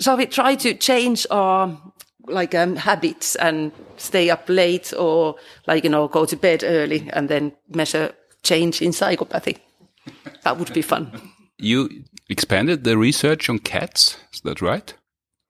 [0.00, 1.78] Shall we try to change our
[2.26, 5.36] like um, habits and stay up late, or
[5.66, 9.58] like you know go to bed early and then measure change in psychopathy?
[10.42, 11.32] That would be fun.
[11.58, 14.94] You expanded the research on cats, is that right?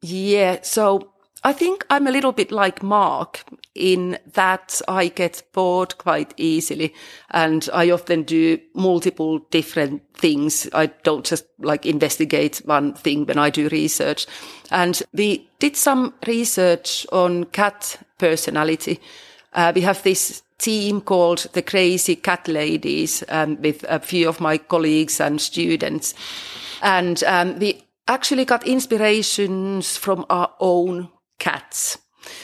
[0.02, 5.96] Yeah, so I think I'm a little bit like Marc in that I get bored
[5.96, 6.92] quite easily
[7.30, 10.68] and I often do multiple different things.
[10.74, 14.26] I don't just like investigate one thing when I do research.
[14.70, 19.00] And we did some research on cat personality.
[19.54, 24.40] Uh, we have this team called the Crazy Cat Ladies um, with a few of
[24.40, 26.12] my colleagues and students.
[26.82, 31.08] And um, we actually got inspirations from our own
[31.40, 31.98] cats.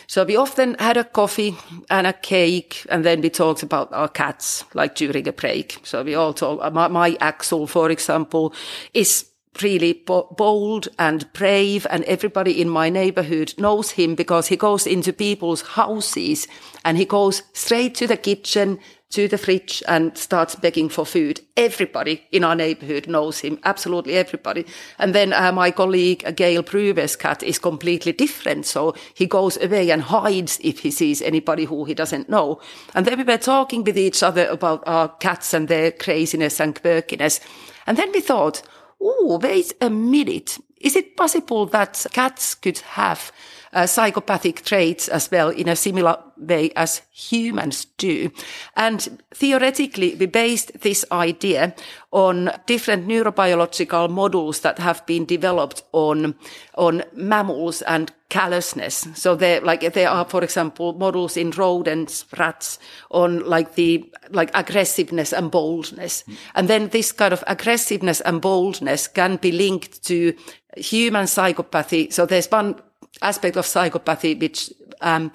[0.09, 1.57] So we often had a coffee
[1.89, 5.79] and a cake, and then we talked about our cats, like during a break.
[5.85, 6.73] So we all talk.
[6.73, 8.53] My, my Axel, for example,
[8.95, 9.27] is
[9.63, 10.05] really
[10.37, 15.63] bold and brave, and everybody in my neighborhood knows him because he goes into people's
[15.63, 16.47] houses
[16.85, 18.79] and he goes straight to the kitchen,
[19.11, 21.41] to the fridge, and starts begging for food.
[21.57, 24.67] Everybody in our neighborhood knows him, absolutely everybody.
[24.99, 29.57] And then uh, my colleague uh, Gail Brewer's cat is completely different, so he goes
[29.63, 32.61] away and hides if he sees anybody who he doesn't know.
[32.95, 36.75] And then we were talking with each other about our cats and their craziness and
[36.75, 37.41] quirkiness.
[37.87, 38.63] And then we thought,
[39.01, 40.59] oh, wait a minute.
[40.81, 43.33] Is it possible that cats could have
[43.77, 48.31] uh, psychopathic traits as well in a similar way as humans do?
[48.75, 51.75] And theoretically, we based this idea
[52.11, 56.35] on different neurobiological models that have been developed on,
[56.75, 59.07] on mammals and callousness.
[59.15, 62.79] So there, like, there are, for example, models in rodents, rats,
[63.11, 66.25] on like the, like aggressiveness and boldness.
[66.55, 70.35] And then this kind of aggressiveness and boldness can be linked to
[70.77, 72.13] human psychopathy.
[72.13, 72.77] So there's one
[73.23, 75.33] aspect of psychopathy which, um,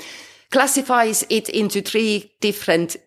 [0.52, 2.98] classifies it into three different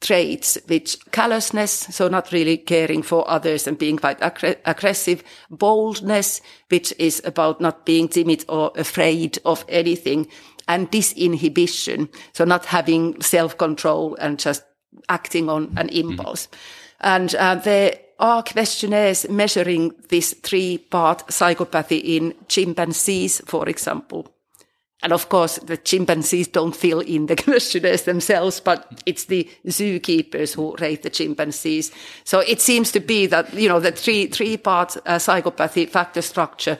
[0.00, 6.40] traits, which callousness, so not really caring for others and being quite aggr- aggressive, boldness,
[6.68, 10.26] which is about not being timid or afraid of anything,
[10.68, 14.64] and disinhibition, so not having self-control and just
[15.08, 16.48] acting on an impulse.
[17.00, 24.26] And uh, there are questionnaires measuring this three-part psychopathy in chimpanzees, for example.
[25.02, 30.54] And of course, the chimpanzees don't fill in the questionnaires themselves, but it's the zookeepers
[30.54, 31.92] who rate the chimpanzees.
[32.24, 36.22] So it seems to be that, you know, the three, three part uh, psychopathy factor
[36.22, 36.78] structure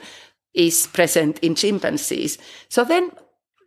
[0.53, 2.39] is present in chimpanzees.
[2.69, 3.11] So then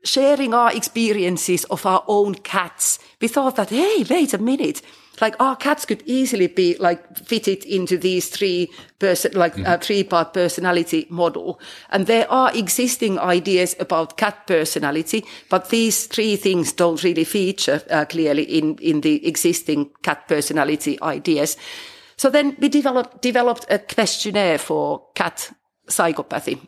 [0.05, 4.83] sharing our experiences of our own cats, we thought that, hey, wait a minute.
[5.21, 10.05] Like our cats could easily be like fitted into these three person, like uh, three
[10.05, 11.61] part personality model.
[11.91, 17.83] And there are existing ideas about cat personality, but these three things don't really feature
[17.91, 21.57] uh, clearly in, in the existing cat personality ideas.
[22.17, 25.53] So then we developed, developed a questionnaire for cat
[25.89, 26.59] psychopathy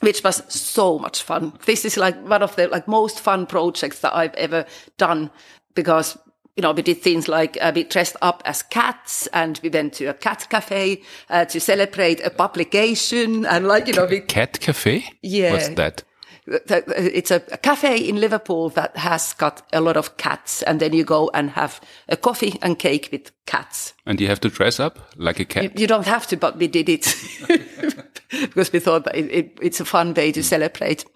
[0.00, 1.52] which was so much fun.
[1.64, 4.66] This is like one of the like most fun projects that I've ever
[4.98, 5.30] done
[5.74, 6.18] because
[6.56, 9.94] you know, we did things like uh, we dressed up as cats and we went
[9.94, 14.60] to a cat cafe uh, to celebrate a publication and like, you know, we, Cat
[14.60, 15.04] cafe?
[15.22, 15.52] Yeah.
[15.52, 16.04] What's that?
[16.46, 21.02] it's a, cafe in Liverpool that has got a lot of cats and then you
[21.04, 23.94] go and have a coffee and cake with cats.
[24.04, 25.64] And you have to dress up like a cat?
[25.64, 27.14] You, you don't have to, but we did it
[28.30, 31.06] because we thought that it, it, it's a fun way to celebrate.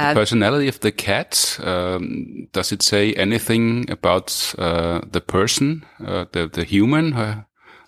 [0.00, 5.84] And the personality of the cat, um, does it say anything about uh, the person,
[6.04, 7.42] uh, the, the human uh,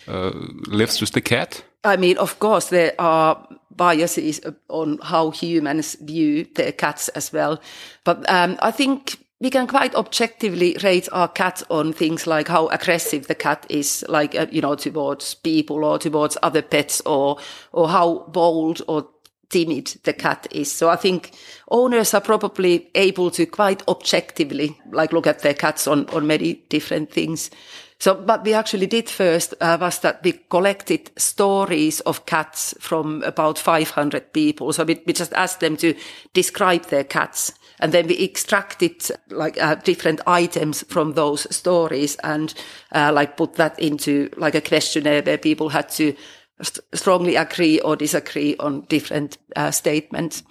[0.09, 0.31] uh,
[0.67, 1.65] lives with the cat?
[1.85, 7.61] I mean, of course, there are biases on how humans view their cats as well.
[8.05, 12.69] But um, I think we can quite objectively rate our cat on things like how
[12.69, 17.37] aggressive the cat is, like, uh, you know, towards people or towards other pets or,
[17.73, 19.09] or how bold or
[19.51, 20.71] timid the cat is.
[20.73, 21.33] So I think
[21.71, 26.55] owners are probably able to quite objectively like look at their cats on, on many
[26.69, 27.51] different things.
[27.99, 33.23] So what we actually did first uh, was that we collected stories of cats from
[33.23, 34.73] about 500 people.
[34.73, 35.95] So we, we just asked them to
[36.35, 37.55] describe their cats.
[37.81, 42.53] And then we extracted like uh, different items from those stories and
[42.95, 46.15] uh, like put that into like a questionnaire where people had to
[46.63, 50.43] st- strongly agree or disagree on different uh, statements.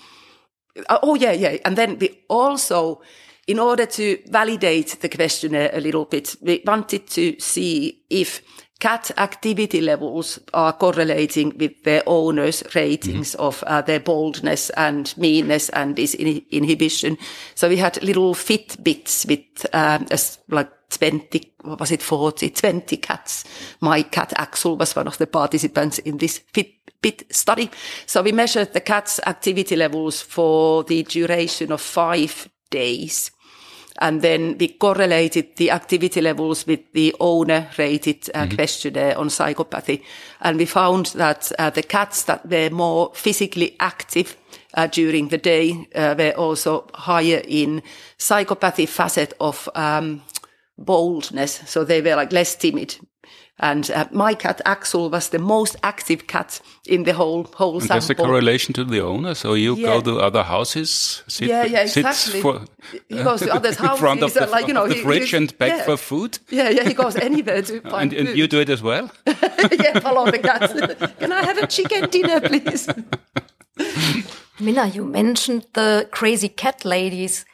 [0.89, 1.58] Uh, oh yeah, yeah.
[1.66, 3.01] And then we also,
[3.47, 8.41] in order to validate the questionnaire a little bit, we wanted to see if
[8.80, 15.70] cat activity levels are correlating with their owners' ratings of uh, their boldness and meanness
[15.70, 17.18] and disinhibition.
[17.56, 22.98] So we had little Fitbits with um, a like 20, what was it, 40, 20
[22.98, 23.44] cats.
[23.82, 27.70] My cat Axel was one of the participants in this Fitbit study.
[28.06, 33.32] So we measured the cat's activity levels for the duration of five days.
[34.00, 40.04] And then we correlated the activity levels with the owner rated uh, questionnaire on psychopathy.
[40.42, 44.36] And we found that uh, the cats that were more physically active
[44.74, 47.82] uh, during the day uh, were also higher in
[48.18, 50.22] psychopathy facet of um,
[50.78, 51.61] boldness.
[51.65, 52.97] So they were like less timid.
[53.57, 57.88] And uh, my cat Axel was the most active cat in the whole whole And
[57.89, 58.26] there's a sample.
[58.26, 59.34] correlation to the owner.
[59.34, 59.88] So you Yeah.
[59.88, 62.41] go to other houses, sit, Yeah, yeah, exactly.
[62.41, 62.65] for,
[63.07, 65.01] He goes to others' in front of houses, the, uh, like, you know, of the
[65.03, 65.84] fridge he- and beg yeah.
[65.86, 66.38] for food.
[66.49, 68.38] Yeah, yeah, he goes anywhere to find And, and food.
[68.38, 69.09] you do it as well?
[69.26, 71.17] yeah, follow the cat.
[71.19, 72.89] Can I have a chicken dinner, please?
[74.59, 77.45] Minna, you mentioned the crazy cat ladies.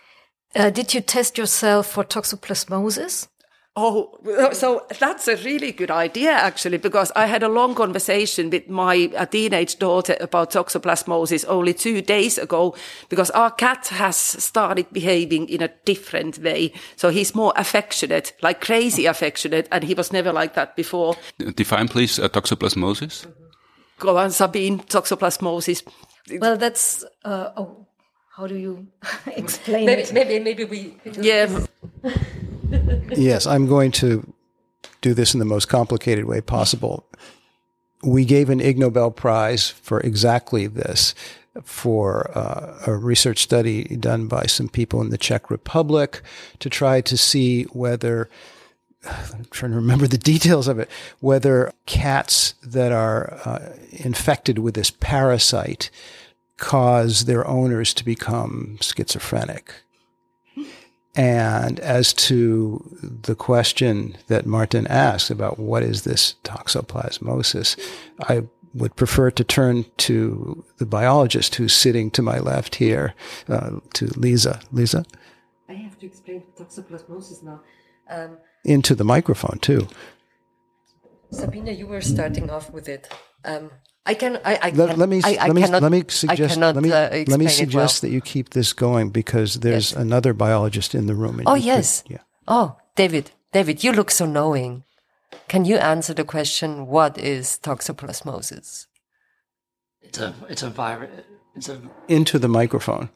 [0.56, 3.28] Uh, did you test yourself for toxoplasmosis?
[3.74, 4.20] Oh,
[4.52, 9.10] so that's a really good idea, actually, because I had a long conversation with my
[9.16, 12.76] uh, teenage daughter about toxoplasmosis only two days ago,
[13.08, 16.74] because our cat has started behaving in a different way.
[16.97, 21.16] So he's more affectionate, like crazy affectionate, and he was never like that before.
[21.56, 23.26] Define, please, uh, toxoplasmosis.
[23.99, 25.84] Go on, Sabine, toxoplasmosis.
[26.39, 27.88] Well, that's uh, oh,
[28.36, 28.88] how do you
[29.28, 30.14] explain Maybe, it?
[30.14, 30.98] maybe, maybe we.
[31.06, 31.66] Yeah,
[33.16, 34.34] Yes, I'm going to
[35.02, 37.06] do this in the most complicated way possible.
[38.04, 41.14] We gave an Ig Nobel Prize for exactly this
[41.64, 46.22] for uh, a research study done by some people in the Czech Republic
[46.60, 48.30] to try to see whether
[49.06, 54.76] I'm trying to remember the details of it, whether cats that are uh, infected with
[54.76, 55.90] this parasite
[56.62, 59.74] cause their owners to become schizophrenic.
[61.14, 67.78] And as to the question that Martin asked about what is this toxoplasmosis,
[68.22, 68.43] I
[68.74, 73.14] would prefer to turn to the biologist who's sitting to my left here,
[73.49, 74.62] uh, to Lisa.
[74.72, 75.03] Lisa,
[75.68, 77.62] I have to explain toxoplasmosis now.
[78.09, 79.88] Um, into the microphone too.
[81.32, 83.09] Sabina, you were starting off with it.
[83.43, 83.72] Um,
[84.06, 84.38] I can.
[84.43, 86.76] I, I Let, can, let me I, I let me cannot, let me suggest cannot,
[86.76, 88.10] let me uh, let me suggest well.
[88.10, 89.99] that you keep this going because there's Yes.
[90.02, 91.41] another biologist in the room.
[91.45, 92.04] Oh you could- yes.
[92.08, 92.18] yeah.
[92.47, 94.84] Oh, David, David, you look so knowing.
[95.47, 96.88] Can you answer the question?
[96.88, 98.88] What is toxoplasmosis?
[100.02, 101.12] It's a it's a virus.
[101.56, 103.10] It's a Into the microphone.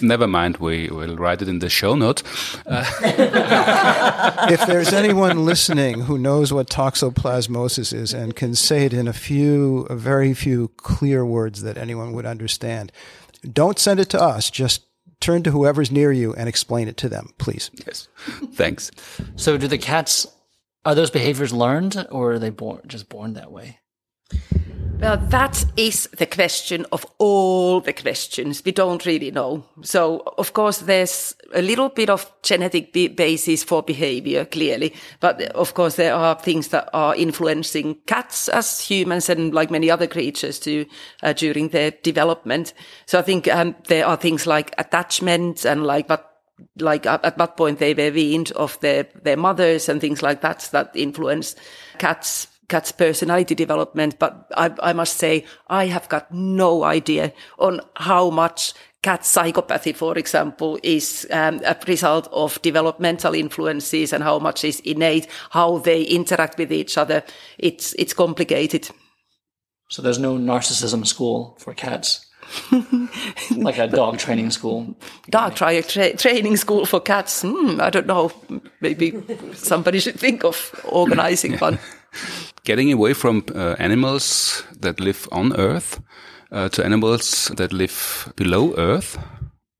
[0.00, 2.22] Never mind, we will write it in the show notes.
[2.66, 2.84] Uh,
[4.50, 9.12] if there's anyone listening who knows what toxoplasmosis is and can say it in a
[9.12, 12.92] few, a very few clear words that anyone would understand,
[13.52, 14.48] don't send it to us.
[14.50, 14.84] Just
[15.20, 17.70] turn to whoever's near you and explain it to them, please.
[17.86, 18.06] Yes.
[18.52, 18.92] Thanks.
[19.34, 20.26] So, do the cats
[20.84, 23.80] are those behaviors learned, or are they born just born that way?
[24.98, 28.64] Well, that is the question of all the questions.
[28.64, 29.62] We don't really know.
[29.82, 34.94] So, of course, there's a little bit of genetic basis for behavior, clearly.
[35.20, 39.90] But of course, there are things that are influencing cats as humans and like many
[39.90, 40.86] other creatures too,
[41.22, 42.72] uh, during their development.
[43.04, 46.32] So I think, um, there are things like attachment and like what
[46.78, 50.66] like at what point they were weaned of their, their mothers and things like that
[50.72, 51.54] that influence
[51.98, 57.80] cats cat's personality development, but I, I must say I have got no idea on
[57.96, 64.38] how much cat psychopathy, for example, is um, a result of developmental influences and how
[64.38, 67.22] much is innate, how they interact with each other.
[67.58, 68.90] It's it's complicated.
[69.88, 72.26] So there's no narcissism school for cats.
[73.56, 74.96] like a dog training school.
[75.30, 77.42] Dog tra- tra- training school for cats.
[77.42, 78.32] Hmm, I don't know.
[78.80, 79.14] Maybe
[79.54, 81.78] somebody should think of organizing one.
[82.66, 86.00] Getting away from uh, animals that live on Earth
[86.50, 89.16] uh, to animals that live below Earth.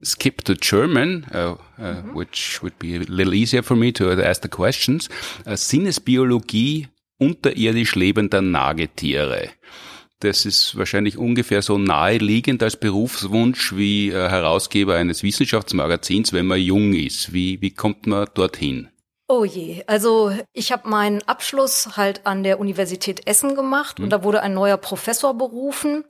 [0.05, 2.15] Skip to German, uh, uh -hmm.
[2.15, 5.09] which would be a little easier for me to ask the questions.
[5.47, 6.87] Uh, Sinnesbiologie
[7.19, 9.49] unterirdisch lebender Nagetiere.
[10.21, 16.61] Das ist wahrscheinlich ungefähr so naheliegend als Berufswunsch wie äh, Herausgeber eines Wissenschaftsmagazins, wenn man
[16.61, 17.33] jung ist.
[17.33, 18.89] Wie, wie kommt man dorthin?
[19.29, 24.05] Oh je, also ich habe meinen Abschluss halt an der Universität Essen gemacht mhm.
[24.05, 26.05] und da wurde ein neuer Professor berufen,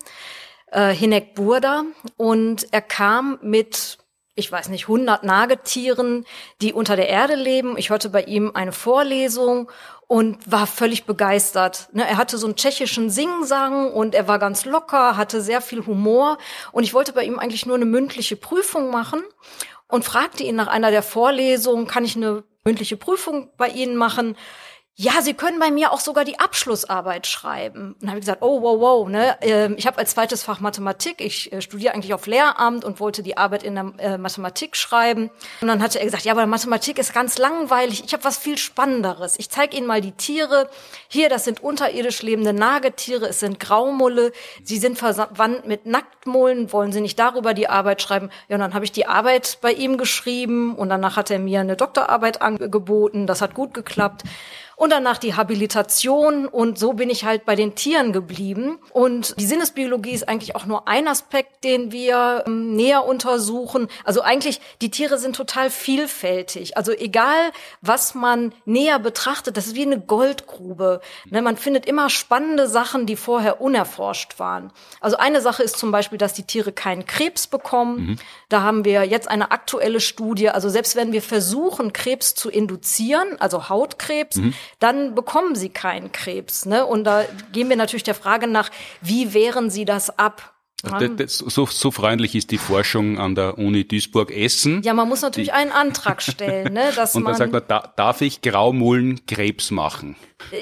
[0.70, 1.84] äh, Hinek Burda,
[2.16, 3.98] und er kam mit
[4.38, 6.26] ich weiß nicht, 100 Nagetieren,
[6.60, 7.78] die unter der Erde leben.
[7.78, 9.70] Ich hörte bei ihm eine Vorlesung
[10.08, 11.88] und war völlig begeistert.
[11.92, 15.86] Ne, er hatte so einen tschechischen Singsang und er war ganz locker, hatte sehr viel
[15.86, 16.36] Humor
[16.72, 19.22] und ich wollte bei ihm eigentlich nur eine mündliche Prüfung machen
[19.88, 24.36] und fragte ihn nach einer der Vorlesungen, kann ich eine mündliche Prüfung bei Ihnen machen?
[24.98, 27.92] Ja, Sie können bei mir auch sogar die Abschlussarbeit schreiben.
[27.92, 29.36] Und dann habe ich gesagt, oh, wow, wow, ne?
[29.42, 33.22] Ähm, ich habe als zweites Fach Mathematik, ich äh, studiere eigentlich auf Lehramt und wollte
[33.22, 35.30] die Arbeit in der äh, Mathematik schreiben.
[35.60, 38.56] Und dann hatte er gesagt, ja, aber Mathematik ist ganz langweilig, ich habe was viel
[38.56, 39.38] Spannenderes.
[39.38, 40.70] Ich zeige Ihnen mal die Tiere.
[41.08, 44.32] Hier, das sind unterirdisch lebende Nagetiere, es sind Graumulle,
[44.64, 48.30] sie sind verwandt mit Nacktmullen, wollen Sie nicht darüber die Arbeit schreiben?
[48.48, 51.60] Ja, und dann habe ich die Arbeit bei ihm geschrieben und danach hat er mir
[51.60, 54.22] eine Doktorarbeit angeboten, das hat gut geklappt
[54.76, 58.78] und danach die Habilitation und so bin ich halt bei den Tieren geblieben.
[58.92, 63.88] Und die Sinnesbiologie ist eigentlich auch nur ein Aspekt, den wir ähm, näher untersuchen.
[64.04, 66.76] Also eigentlich, die Tiere sind total vielfältig.
[66.76, 71.00] Also egal, was man näher betrachtet, das ist wie eine Goldgrube.
[71.30, 74.70] Ne, man findet immer spannende Sachen, die vorher unerforscht waren.
[75.00, 77.96] Also eine Sache ist zum Beispiel, dass die Tiere keinen Krebs bekommen.
[77.96, 78.18] Mhm.
[78.50, 80.50] Da haben wir jetzt eine aktuelle Studie.
[80.50, 86.12] Also selbst wenn wir versuchen, Krebs zu induzieren, also Hautkrebs, mhm dann bekommen sie keinen
[86.12, 86.66] Krebs.
[86.66, 86.84] Ne?
[86.86, 90.56] Und da gehen wir natürlich der Frage nach, wie wehren sie das ab?
[90.92, 94.82] Also so, so freundlich ist die Forschung an der Uni Duisburg-Essen.
[94.82, 96.72] Ja, man muss natürlich die, einen Antrag stellen.
[96.72, 100.16] Ne, dass und dann man, sagt man, da, darf ich Graumullen Krebs machen?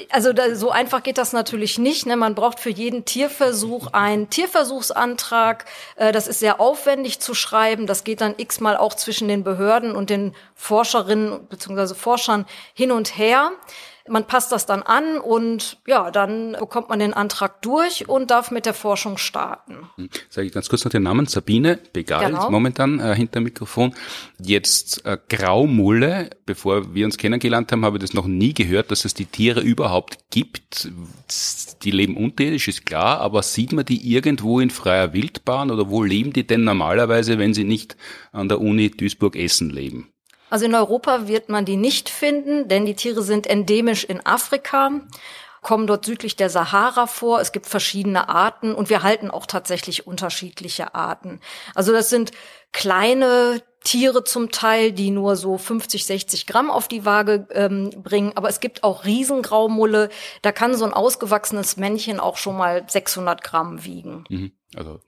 [0.09, 2.05] Also da, so einfach geht das natürlich nicht.
[2.05, 2.15] Ne?
[2.15, 5.65] Man braucht für jeden Tierversuch einen Tierversuchsantrag.
[5.97, 7.85] Äh, das ist sehr aufwendig zu schreiben.
[7.85, 11.93] Das geht dann x-mal auch zwischen den Behörden und den Forscherinnen bzw.
[11.93, 13.51] Forschern hin und her.
[14.07, 18.51] Man passt das dann an und ja, dann bekommt man den Antrag durch und darf
[18.51, 19.89] mit der Forschung starten.
[19.95, 20.09] Hm.
[20.29, 21.25] Sage ich ganz kurz noch den Namen.
[21.25, 22.51] Sabine Begal genau.
[22.51, 23.95] momentan äh, hinter dem Mikrofon.
[24.39, 26.29] Jetzt äh, Graumulle.
[26.45, 29.61] Bevor wir uns kennengelernt haben, habe ich das noch nie gehört, dass es die Tiere
[29.61, 30.87] überhaupt gibt.
[31.81, 36.03] Die leben unterirdisch, ist klar, aber sieht man die irgendwo in freier Wildbahn oder wo
[36.03, 37.97] leben die denn normalerweise, wenn sie nicht
[38.31, 40.09] an der Uni Duisburg-Essen leben?
[40.49, 44.91] Also in Europa wird man die nicht finden, denn die Tiere sind endemisch in Afrika
[45.65, 47.41] kommen dort südlich der Sahara vor.
[47.41, 51.39] Es gibt verschiedene Arten und wir halten auch tatsächlich unterschiedliche Arten.
[51.73, 52.33] Also das sind
[52.71, 58.33] kleine Tiere zum Teil, die nur so 50, 60 Gramm auf die Waage ähm, bringen.
[58.35, 60.09] Aber es gibt auch Riesengraumulle.
[60.43, 64.23] Da kann so ein ausgewachsenes Männchen auch schon mal 600 Gramm wiegen.
[64.29, 64.51] Mhm.
[64.75, 64.99] Also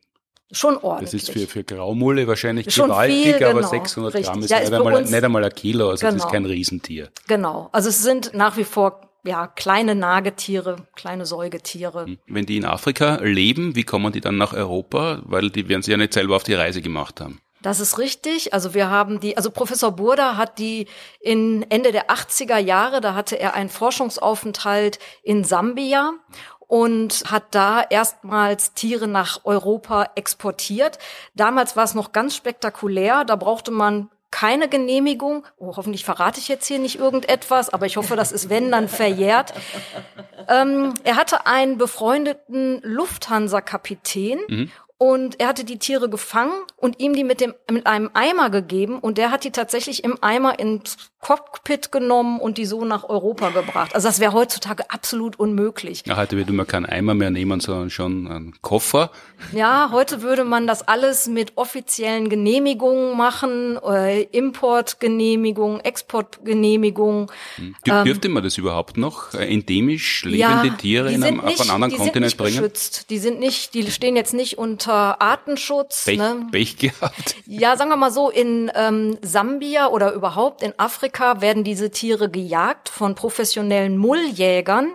[0.51, 1.11] Schon ordentlich.
[1.11, 4.31] Das ist für, für Graumulle wahrscheinlich Schon gewaltig, viel, genau, aber 600 richtig.
[4.31, 6.13] Gramm ist, ja, ist nicht, einmal, nicht einmal ein Kilo, also genau.
[6.13, 6.31] das ist genau.
[6.31, 7.09] kein Riesentier.
[7.27, 7.69] Genau.
[7.73, 12.17] Also es sind nach wie vor ja, kleine Nagetiere, kleine Säugetiere.
[12.27, 15.21] Wenn die in Afrika leben, wie kommen die dann nach Europa?
[15.25, 17.41] Weil die werden sie ja nicht selber auf die Reise gemacht haben.
[17.61, 18.53] Das ist richtig.
[18.53, 20.87] Also wir haben die, also Professor Burda hat die
[21.19, 26.13] in Ende der 80er Jahre, da hatte er einen Forschungsaufenthalt in Sambia
[26.67, 30.99] und hat da erstmals Tiere nach Europa exportiert.
[31.33, 33.25] Damals war es noch ganz spektakulär.
[33.25, 35.45] Da brauchte man keine Genehmigung.
[35.57, 38.89] Oh, hoffentlich verrate ich jetzt hier nicht irgendetwas, aber ich hoffe, das ist, wenn, dann
[38.89, 39.53] verjährt.
[40.49, 44.71] Ähm, er hatte einen befreundeten Lufthansa-Kapitän mhm.
[44.99, 48.97] Und er hatte die Tiere gefangen und ihm die mit dem mit einem Eimer gegeben
[48.97, 53.49] und der hat die tatsächlich im Eimer ins Cockpit genommen und die so nach Europa
[53.49, 53.95] gebracht.
[53.95, 56.03] Also das wäre heutzutage absolut unmöglich.
[56.05, 59.11] Ja, heute würde man keinen Eimer mehr nehmen, sondern schon einen Koffer.
[59.51, 67.31] Ja, heute würde man das alles mit offiziellen Genehmigungen machen, äh, Importgenehmigung, Exportgenehmigung.
[67.55, 67.75] Hm.
[67.87, 69.33] Ähm, dürfte man das überhaupt noch?
[69.33, 72.37] Äh, endemisch lebende ja, Tiere in einem, nicht, auf einen anderen die Kontinent sind nicht
[72.37, 72.57] bringen?
[72.57, 73.09] Geschützt.
[73.09, 76.05] Die sind nicht, die stehen jetzt nicht unter Artenschutz.
[76.05, 76.47] Pech, ne?
[76.51, 77.35] Pech gehabt.
[77.47, 82.29] Ja, sagen wir mal so, in ähm, Sambia oder überhaupt in Afrika werden diese Tiere
[82.29, 84.93] gejagt von professionellen Mulljägern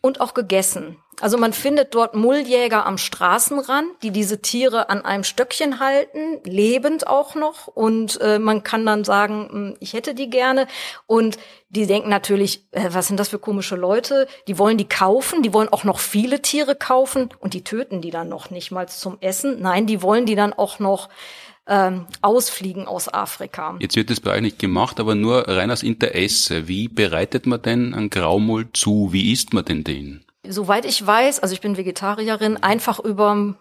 [0.00, 0.98] und auch gegessen.
[1.20, 7.06] Also man findet dort Mulljäger am Straßenrand, die diese Tiere an einem Stöckchen halten, lebend
[7.06, 7.68] auch noch.
[7.68, 10.66] Und äh, man kann dann sagen, hm, ich hätte die gerne.
[11.06, 11.38] Und
[11.68, 14.26] die denken natürlich, äh, was sind das für komische Leute?
[14.48, 18.10] Die wollen die kaufen, die wollen auch noch viele Tiere kaufen und die töten die
[18.10, 19.60] dann noch nicht mal zum Essen.
[19.60, 21.08] Nein, die wollen die dann auch noch
[21.66, 23.76] ähm, ausfliegen aus Afrika.
[23.80, 26.68] Jetzt wird das bei euch nicht gemacht, aber nur rein aus Interesse.
[26.68, 29.12] Wie bereitet man denn einen Graumul zu?
[29.12, 30.24] Wie isst man denn den?
[30.46, 33.56] Soweit ich weiß, also ich bin Vegetarierin, einfach über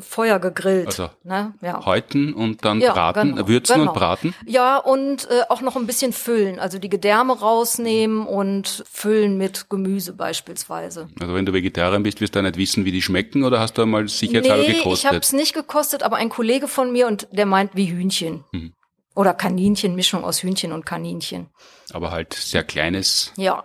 [0.00, 0.86] Feuer gegrillt.
[0.86, 1.54] Also ne?
[1.60, 1.84] ja.
[1.86, 3.90] häuten und dann ja, braten, genau, würzen genau.
[3.92, 4.34] und braten?
[4.46, 6.58] Ja, und äh, auch noch ein bisschen füllen.
[6.58, 11.08] Also die Gedärme rausnehmen und füllen mit Gemüse beispielsweise.
[11.20, 13.82] Also wenn du Vegetarier bist, wirst du nicht wissen, wie die schmecken oder hast du
[13.82, 15.04] einmal sicherheitshalber nee, gekostet?
[15.04, 18.44] ich habe es nicht gekostet, aber ein Kollege von mir und der meint wie Hühnchen.
[18.52, 18.72] Mhm.
[19.14, 21.48] Oder Kaninchen, Mischung aus Hühnchen und Kaninchen.
[21.92, 23.32] Aber halt sehr kleines.
[23.36, 23.64] Ja.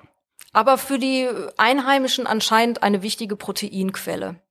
[0.51, 4.42] Aber für die Einheimischen anscheinend eine wichtige Proteinquelle.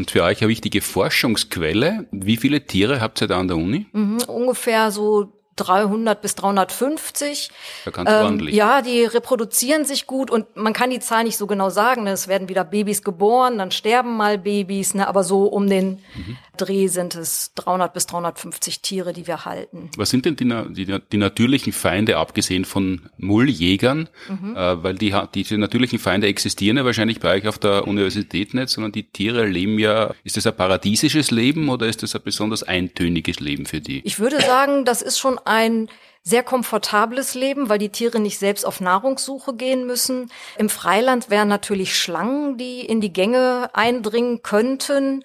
[0.00, 2.06] Und für euch eine wichtige Forschungsquelle.
[2.10, 3.84] Wie viele Tiere habt ihr da an der Uni?
[3.92, 7.50] Mhm, ungefähr so 300 bis 350.
[7.84, 8.54] Ja, ganz ähm, ordentlich.
[8.54, 12.04] Ja, die reproduzieren sich gut und man kann die Zahl nicht so genau sagen.
[12.04, 12.12] Ne?
[12.12, 15.06] Es werden wieder Babys geboren, dann sterben mal Babys, ne?
[15.06, 16.38] aber so um den mhm.
[16.60, 19.90] Dreh sind es 300 bis 350 Tiere, die wir halten.
[19.96, 24.08] Was sind denn die, die, die natürlichen Feinde, abgesehen von Mulljägern?
[24.28, 24.56] Mhm.
[24.56, 28.68] Äh, weil die, diese natürlichen Feinde existieren ja wahrscheinlich bei euch auf der Universität nicht,
[28.68, 32.62] sondern die Tiere leben ja, ist das ein paradiesisches Leben oder ist das ein besonders
[32.62, 34.02] eintöniges Leben für die?
[34.04, 35.88] Ich würde sagen, das ist schon ein
[36.22, 40.30] sehr komfortables Leben, weil die Tiere nicht selbst auf Nahrungssuche gehen müssen.
[40.58, 45.24] Im Freiland wären natürlich Schlangen, die in die Gänge eindringen könnten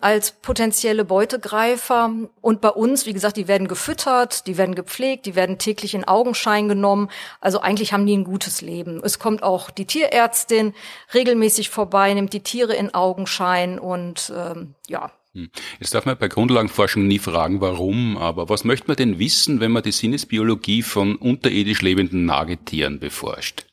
[0.00, 2.12] als potenzielle Beutegreifer.
[2.40, 6.04] Und bei uns, wie gesagt, die werden gefüttert, die werden gepflegt, die werden täglich in
[6.04, 7.10] Augenschein genommen.
[7.40, 9.00] Also eigentlich haben die ein gutes Leben.
[9.02, 10.74] Es kommt auch die Tierärztin
[11.14, 15.50] regelmäßig vorbei, nimmt die Tiere in Augenschein und ähm, ja, hm.
[15.80, 19.72] Jetzt darf man bei Grundlagenforschung nie fragen, warum, aber was möchte man denn wissen, wenn
[19.72, 23.66] man die Sinnesbiologie von unterirdisch lebenden Nagetieren beforscht?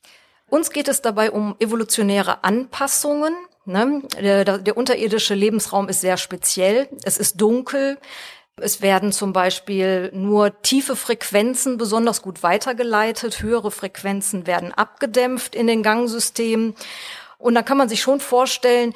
[0.50, 3.34] Uns geht es dabei um evolutionäre Anpassungen.
[3.66, 4.02] Ne?
[4.20, 6.90] Der, der unterirdische Lebensraum ist sehr speziell.
[7.04, 7.98] Es ist dunkel.
[8.58, 13.42] Es werden zum Beispiel nur tiefe Frequenzen besonders gut weitergeleitet.
[13.42, 16.76] Höhere Frequenzen werden abgedämpft in den Gangsystemen.
[17.38, 18.94] Und da kann man sich schon vorstellen,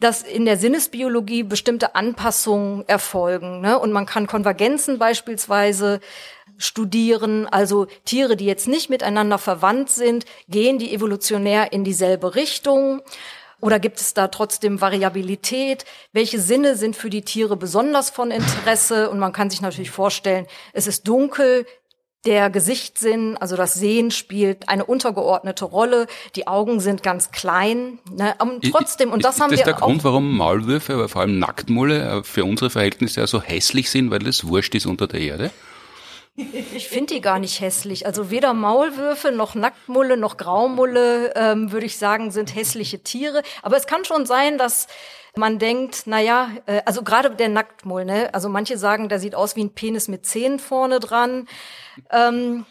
[0.00, 3.60] dass in der Sinnesbiologie bestimmte Anpassungen erfolgen.
[3.60, 3.78] Ne?
[3.78, 6.00] Und man kann Konvergenzen beispielsweise
[6.56, 13.02] studieren, also Tiere, die jetzt nicht miteinander verwandt sind, gehen die evolutionär in dieselbe Richtung.
[13.60, 15.84] Oder gibt es da trotzdem Variabilität?
[16.12, 19.10] Welche Sinne sind für die Tiere besonders von Interesse?
[19.10, 21.66] Und man kann sich natürlich vorstellen, es ist dunkel,
[22.24, 26.06] der Gesichtssinn, also das Sehen spielt eine untergeordnete Rolle.
[26.36, 27.98] Die Augen sind ganz klein.
[28.10, 28.34] Ne?
[28.40, 29.58] Aber trotzdem, und das ist, haben wir.
[29.58, 33.26] Ist das der Grund, warum Maulwürfe, aber vor allem Nacktmulle äh, für unsere Verhältnisse ja
[33.26, 35.50] so hässlich sind, weil das wurscht ist unter der Erde?
[36.36, 38.06] Ich finde die gar nicht hässlich.
[38.06, 43.42] Also weder Maulwürfe noch Nacktmulle noch Graumulle, ähm, würde ich sagen, sind hässliche Tiere.
[43.62, 44.88] Aber es kann schon sein, dass
[45.36, 48.34] man denkt, na ja, äh, also gerade der Nacktmull, ne?
[48.34, 51.48] Also manche sagen, der sieht aus wie ein Penis mit Zähnen vorne dran.
[52.10, 52.66] Ähm.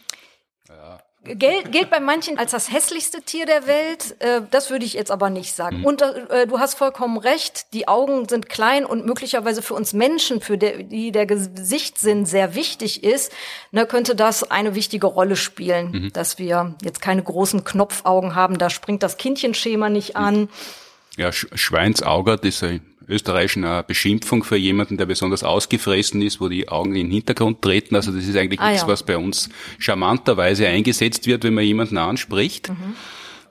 [1.26, 4.16] Gilt, gilt bei manchen als das hässlichste Tier der Welt.
[4.20, 5.80] Äh, das würde ich jetzt aber nicht sagen.
[5.80, 5.86] Mhm.
[5.86, 7.68] Und äh, du hast vollkommen recht.
[7.74, 12.56] Die Augen sind klein und möglicherweise für uns Menschen, für der, die der Gesichtssinn sehr
[12.56, 13.32] wichtig ist,
[13.72, 16.14] ne, könnte das eine wichtige Rolle spielen, Mhm.
[16.14, 18.58] dass wir jetzt keine großen Knopfaugen haben.
[18.58, 20.50] Da springt das Kindchenschema nicht an.
[21.16, 26.50] Ja, Sch Schweinsaugert ist eine österreichischen eine Beschimpfung für jemanden, der besonders ausgefressen ist, wo
[26.50, 27.96] die Augen in den Hintergrund treten.
[27.96, 28.88] Also das ist eigentlich Ah, nichts, ja.
[28.88, 29.50] was bei uns
[29.80, 32.70] charmanterweise eingesetzt wird, wenn man jemanden anspricht.
[32.70, 32.96] Mhm.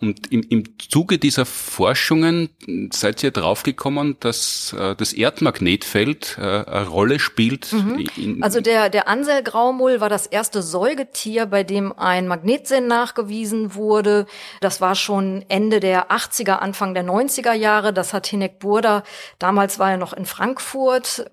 [0.02, 2.50] Und im, im Zuge dieser Forschungen
[2.92, 7.72] seid ihr draufgekommen, dass äh, das Erdmagnetfeld äh, eine Rolle spielt.
[8.16, 14.26] In, Also der, der Ansel-Graumull war das erste Säugetier, bei dem ein Magnetsinn nachgewiesen wurde.
[14.60, 17.92] Das war schon Ende der 80er, Anfang der 90er Jahre.
[17.92, 19.04] Das hat Hinek Burda,
[19.38, 21.30] damals war er noch in Frankfurt,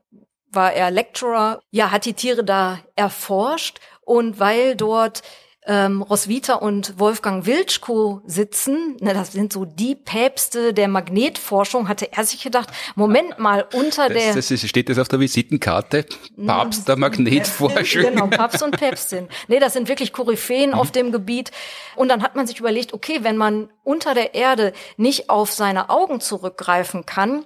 [0.52, 3.80] war er Lecturer, ja, hat die Tiere da erforscht.
[4.02, 5.24] Und weil dort
[5.70, 12.12] ähm, Roswitha und Wolfgang Wiltschko sitzen, ne, das sind so die Päpste der Magnetforschung, hatte
[12.12, 14.34] er sich gedacht, Moment mal, unter der...
[14.34, 16.08] das, das ist, steht das auf der Visitenkarte?
[16.44, 18.02] Papst der Magnetforschung.
[18.02, 19.28] Genau, Papst und Päpstin.
[19.48, 21.52] Nee, das sind wirklich Koryphäen auf dem Gebiet.
[21.96, 25.92] Und dann hat man sich überlegt, okay, wenn man unter der Erde nicht auf seine
[25.92, 27.46] Augen zurückgreifen kann,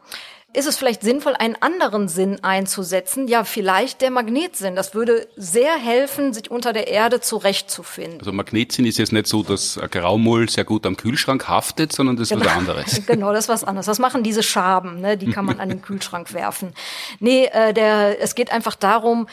[0.53, 3.27] ist es vielleicht sinnvoll, einen anderen Sinn einzusetzen?
[3.27, 4.75] Ja, vielleicht der Magnetsinn.
[4.75, 8.19] Das würde sehr helfen, sich unter der Erde zurechtzufinden.
[8.19, 12.29] Also Magnetsinn ist jetzt nicht so, dass Graumull sehr gut am Kühlschrank haftet, sondern das
[12.29, 13.01] ist was anderes.
[13.13, 13.85] Genau, das ist was anderes.
[13.85, 15.17] Das machen diese Schaben, ne?
[15.17, 16.73] die kann man an den Kühlschrank werfen.
[17.19, 19.27] Nee, äh, der, es geht einfach darum,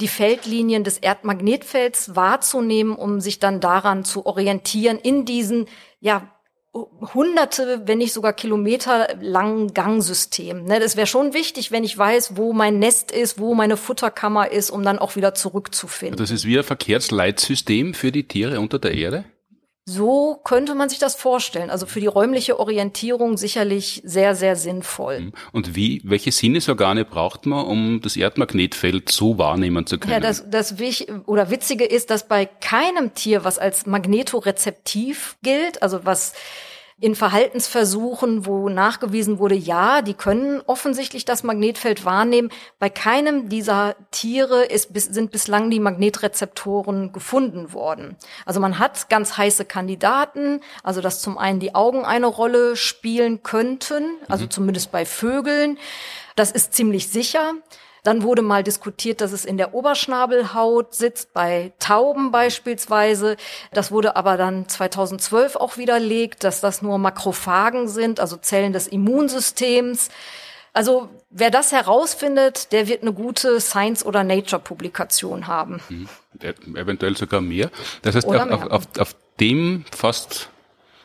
[0.00, 5.66] die Feldlinien des Erdmagnetfelds wahrzunehmen, um sich dann daran zu orientieren in diesen,
[6.00, 6.30] ja,
[6.72, 10.64] hunderte, wenn nicht sogar Kilometer langen Gangsystem.
[10.64, 14.52] Ne, das wäre schon wichtig, wenn ich weiß, wo mein Nest ist, wo meine Futterkammer
[14.52, 16.16] ist, um dann auch wieder zurückzufinden.
[16.16, 19.24] Das ist wie ein Verkehrsleitsystem für die Tiere unter der Erde.
[19.90, 21.68] So könnte man sich das vorstellen.
[21.68, 25.32] Also für die räumliche Orientierung sicherlich sehr, sehr sinnvoll.
[25.50, 30.12] Und wie, welche Sinnesorgane braucht man, um das Erdmagnetfeld so wahrnehmen zu können?
[30.12, 35.82] Ja, das, das Wich oder Witzige ist, dass bei keinem Tier, was als magnetorezeptiv gilt,
[35.82, 36.34] also was
[37.00, 42.50] in Verhaltensversuchen, wo nachgewiesen wurde, ja, die können offensichtlich das Magnetfeld wahrnehmen.
[42.78, 48.16] Bei keinem dieser Tiere ist, sind bislang die Magnetrezeptoren gefunden worden.
[48.44, 53.42] Also man hat ganz heiße Kandidaten, also dass zum einen die Augen eine Rolle spielen
[53.42, 55.78] könnten, also zumindest bei Vögeln.
[56.36, 57.54] Das ist ziemlich sicher.
[58.02, 63.36] Dann wurde mal diskutiert, dass es in der Oberschnabelhaut sitzt, bei Tauben beispielsweise.
[63.72, 68.86] Das wurde aber dann 2012 auch widerlegt, dass das nur Makrophagen sind, also Zellen des
[68.86, 70.08] Immunsystems.
[70.72, 75.80] Also wer das herausfindet, der wird eine gute Science- oder Nature-Publikation haben.
[76.40, 77.70] Äh, Eventuell sogar mehr.
[78.02, 78.72] Das heißt, auf, auf, mehr.
[78.72, 80.48] auf, auf dem fast,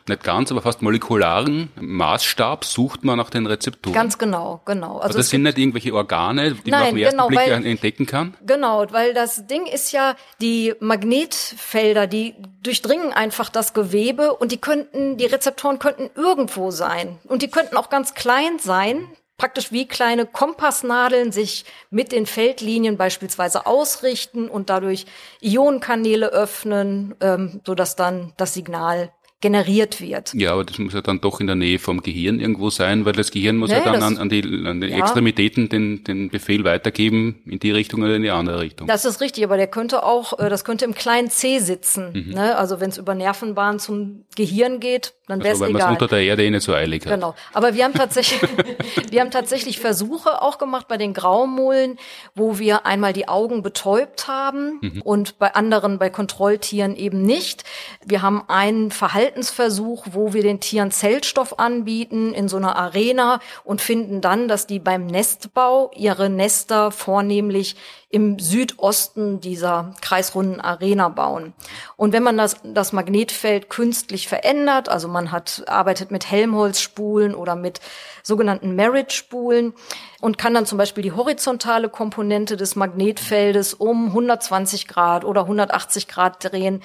[0.09, 3.93] nicht ganz, aber fast molekularen Maßstab sucht man nach den Rezeptoren.
[3.93, 4.95] Ganz genau, genau.
[4.97, 7.39] aber Also das sind nicht irgendwelche Organe, die man Nein, auf den ersten genau, Blick
[7.39, 8.35] weil- entdecken kann.
[8.45, 14.57] Genau, weil das Ding ist ja, die Magnetfelder, die durchdringen einfach das Gewebe und die
[14.57, 17.19] könnten, die Rezeptoren könnten irgendwo sein.
[17.27, 22.95] Und die könnten auch ganz klein sein, praktisch wie kleine Kompassnadeln sich mit den Feldlinien
[22.97, 25.05] beispielsweise ausrichten und dadurch
[25.41, 29.11] Ionenkanäle öffnen, ähm, sodass dann das Signal
[29.45, 30.33] generiert wird.
[30.33, 33.13] Ja, aber das muss ja dann doch in der Nähe vom Gehirn irgendwo sein, weil
[33.13, 34.97] das Gehirn muss ja, Ja, dann an, an die, an die Ja.
[34.97, 38.87] Extremitäten den, den Befehl weitergeben, in die Richtung oder in die andere Richtung.
[38.87, 42.31] Das ist richtig, aber der könnte auch, äh, das könnte im kleinen C sitzen.
[42.33, 42.57] Ne?
[42.57, 45.85] Also wenn es über Nervenbahn zum Gehirn geht, dann wäre es also, weil man es
[45.85, 45.93] egal.
[45.93, 47.13] unter der Erde eh nicht so eilig hat.
[47.13, 47.35] Genau.
[47.53, 48.41] Aber wir haben tatsächlich,
[49.11, 51.97] wir haben tatsächlich Versuche auch gemacht bei den Graumullen,
[52.33, 57.63] wo wir einmal die Augen betäubt haben und bei anderen, bei Kontrolltieren eben nicht.
[58.05, 58.91] Wir haben einen
[59.35, 64.65] Verhaltensversuch, wo wir den Tieren Zellstoff anbieten in so einer Arena und finden dann, dass
[64.65, 67.75] die beim Nestbau ihre Nester vornehmlich
[68.09, 71.53] im Südosten dieser kreisrunden Arena bauen.
[71.97, 77.57] Und wenn man das, das Magnetfeld künstlich verändert, also man hat, arbeitet mit Helmholtz-Spulen oder
[77.57, 77.81] mit
[78.23, 79.73] sogenannten Merit-Spulen
[80.21, 86.07] und kann dann zum Beispiel die horizontale Komponente des Magnetfeldes um 120 Grad oder 180
[86.07, 86.81] Grad drehen,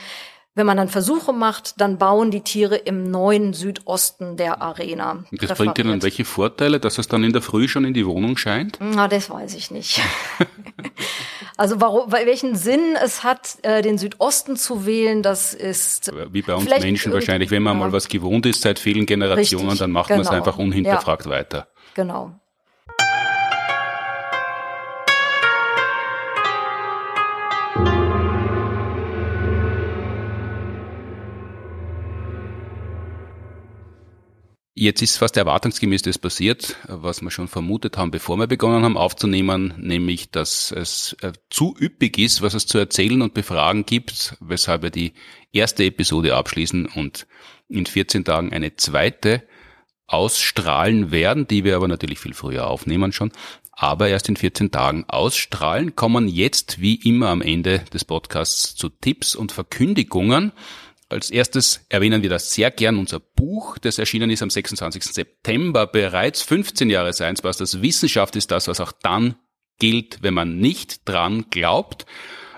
[0.54, 5.24] wenn man dann Versuche macht, dann bauen die Tiere im neuen Südosten der Arena.
[5.30, 7.94] Und das bringt dir dann welche Vorteile, dass es dann in der Früh schon in
[7.94, 8.78] die Wohnung scheint?
[8.80, 10.00] Na, das weiß ich nicht.
[11.56, 16.54] also warum, welchen Sinn es hat, äh, den Südosten zu wählen, das ist Wie bei
[16.54, 17.86] uns Menschen wahrscheinlich, wenn man ja.
[17.86, 20.38] mal was gewohnt ist seit vielen Generationen, Richtig, dann macht man es genau.
[20.38, 21.68] einfach unhinterfragt weiter.
[21.94, 22.39] genau.
[34.80, 38.96] Jetzt ist fast erwartungsgemäß das passiert, was wir schon vermutet haben, bevor wir begonnen haben
[38.96, 44.38] aufzunehmen, nämlich, dass es äh, zu üppig ist, was es zu erzählen und befragen gibt,
[44.40, 45.12] weshalb wir die
[45.52, 47.26] erste Episode abschließen und
[47.68, 49.42] in 14 Tagen eine zweite
[50.06, 53.32] ausstrahlen werden, die wir aber natürlich viel früher aufnehmen schon,
[53.72, 58.88] aber erst in 14 Tagen ausstrahlen, kommen jetzt wie immer am Ende des Podcasts zu
[58.88, 60.52] Tipps und Verkündigungen.
[61.10, 65.04] Als erstes erwähnen wir das sehr gern, unser Buch, das erschienen ist am 26.
[65.04, 67.82] September, bereits 15 Jahre Science Busters.
[67.82, 69.34] Wissenschaft ist das, was auch dann
[69.78, 72.06] gilt, wenn man nicht dran glaubt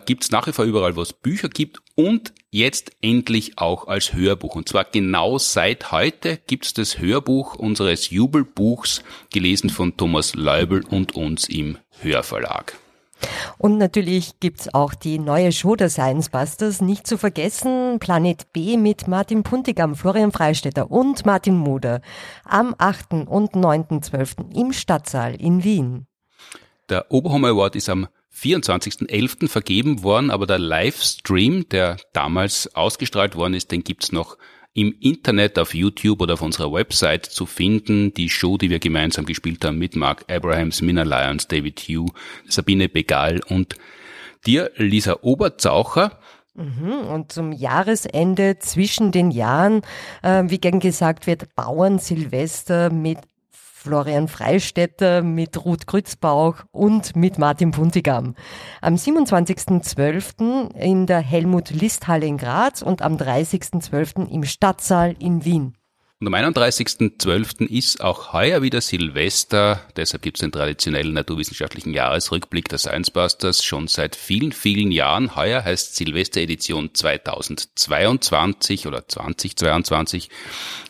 [0.07, 4.13] gibt es nach wie vor überall, wo es Bücher gibt und jetzt endlich auch als
[4.13, 4.57] Hörbuch.
[4.57, 10.85] Und zwar genau seit heute gibt es das Hörbuch unseres Jubelbuchs, gelesen von Thomas Leubel
[10.85, 12.79] und uns im Hörverlag.
[13.59, 18.77] Und natürlich gibt's auch die neue Show der Science Busters, nicht zu vergessen, Planet B
[18.77, 22.01] mit Martin Puntigam, Florian Freistetter und Martin Muder
[22.45, 23.13] am 8.
[23.27, 24.55] und 9.12.
[24.55, 26.07] im Stadtsaal in Wien.
[26.89, 29.49] Der Oberhammer Award ist am 24.11.
[29.49, 34.37] vergeben worden, aber der Livestream, der damals ausgestrahlt worden ist, den gibt's noch
[34.75, 38.15] im Internet auf YouTube oder auf unserer Website zu finden.
[38.15, 42.13] Die Show, die wir gemeinsam gespielt haben mit Mark Abrahams, Minna Lyons, David Hugh,
[42.49, 43.77] Sabine Begal und
[44.47, 46.19] dir, Lisa Oberzaucher.
[46.55, 49.81] Mhm, und zum Jahresende zwischen den Jahren,
[50.23, 53.19] äh, wie gern gesagt wird, Bauern Silvester mit
[53.83, 58.37] Florian Freistetter, mit Ruth Grützbauch und mit Martin Puntigam.
[58.81, 60.77] Am 27.12.
[60.77, 64.31] in der Helmut-List-Halle in Graz und am 30.12.
[64.31, 65.75] im Stadtsaal in Wien.
[66.23, 67.67] Und am 31.12.
[67.67, 73.65] ist auch heuer wieder Silvester, deshalb gibt es den traditionellen naturwissenschaftlichen Jahresrückblick der Science Busters
[73.65, 75.35] schon seit vielen, vielen Jahren.
[75.35, 80.31] Heuer heißt Silvester-Edition 2022 oder 2022,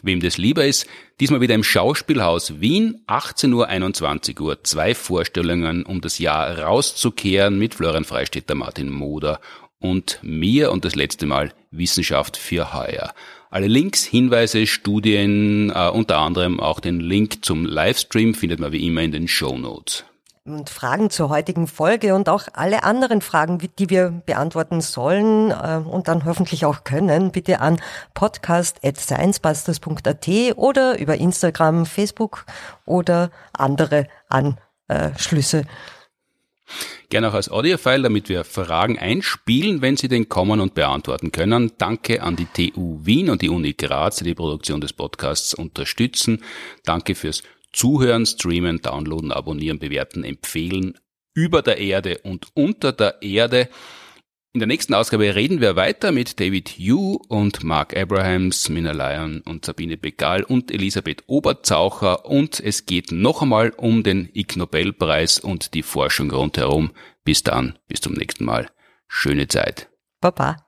[0.03, 0.87] wem das lieber ist.
[1.23, 4.65] Diesmal wieder im Schauspielhaus Wien, 18 Uhr, 21 Uhr.
[4.65, 9.39] Zwei Vorstellungen, um das Jahr rauszukehren mit Florian Freistetter, Martin Moder
[9.79, 13.15] und mir und das letzte Mal Wissenschaft für heuer.
[13.51, 18.85] Alle Links, Hinweise, Studien, äh, unter anderem auch den Link zum Livestream findet man wie
[18.85, 20.05] immer in den Show Notes.
[20.45, 25.81] Und Fragen zur heutigen Folge und auch alle anderen Fragen, die wir beantworten sollen äh,
[25.85, 27.81] und dann hoffentlich auch können, bitte an
[28.15, 32.45] podcast.sciencebusters.at oder über Instagram, Facebook
[32.87, 35.63] oder andere Anschlüsse.
[37.09, 41.71] Gerne auch als Audiofile, damit wir Fragen einspielen, wenn Sie den kommen und beantworten können.
[41.79, 46.43] Danke an die TU Wien und die Uni Graz, die die Produktion des Podcasts unterstützen.
[46.85, 50.99] Danke fürs Zuhören, Streamen, Downloaden, Abonnieren, Bewerten, Empfehlen
[51.35, 53.69] über der Erde und unter der Erde.
[54.55, 59.41] In der nächsten Ausgabe reden wir weiter mit David Yu und Mark Abrahams, Mina Lyon
[59.47, 65.39] und Sabine Begal und Elisabeth Oberzaucher und es geht noch einmal um den Ig Nobelpreis
[65.39, 66.91] und die Forschung rundherum.
[67.25, 68.69] Bis dann, bis zum nächsten Mal.
[69.09, 69.89] Schöne Zeit.
[70.21, 70.67] Baba.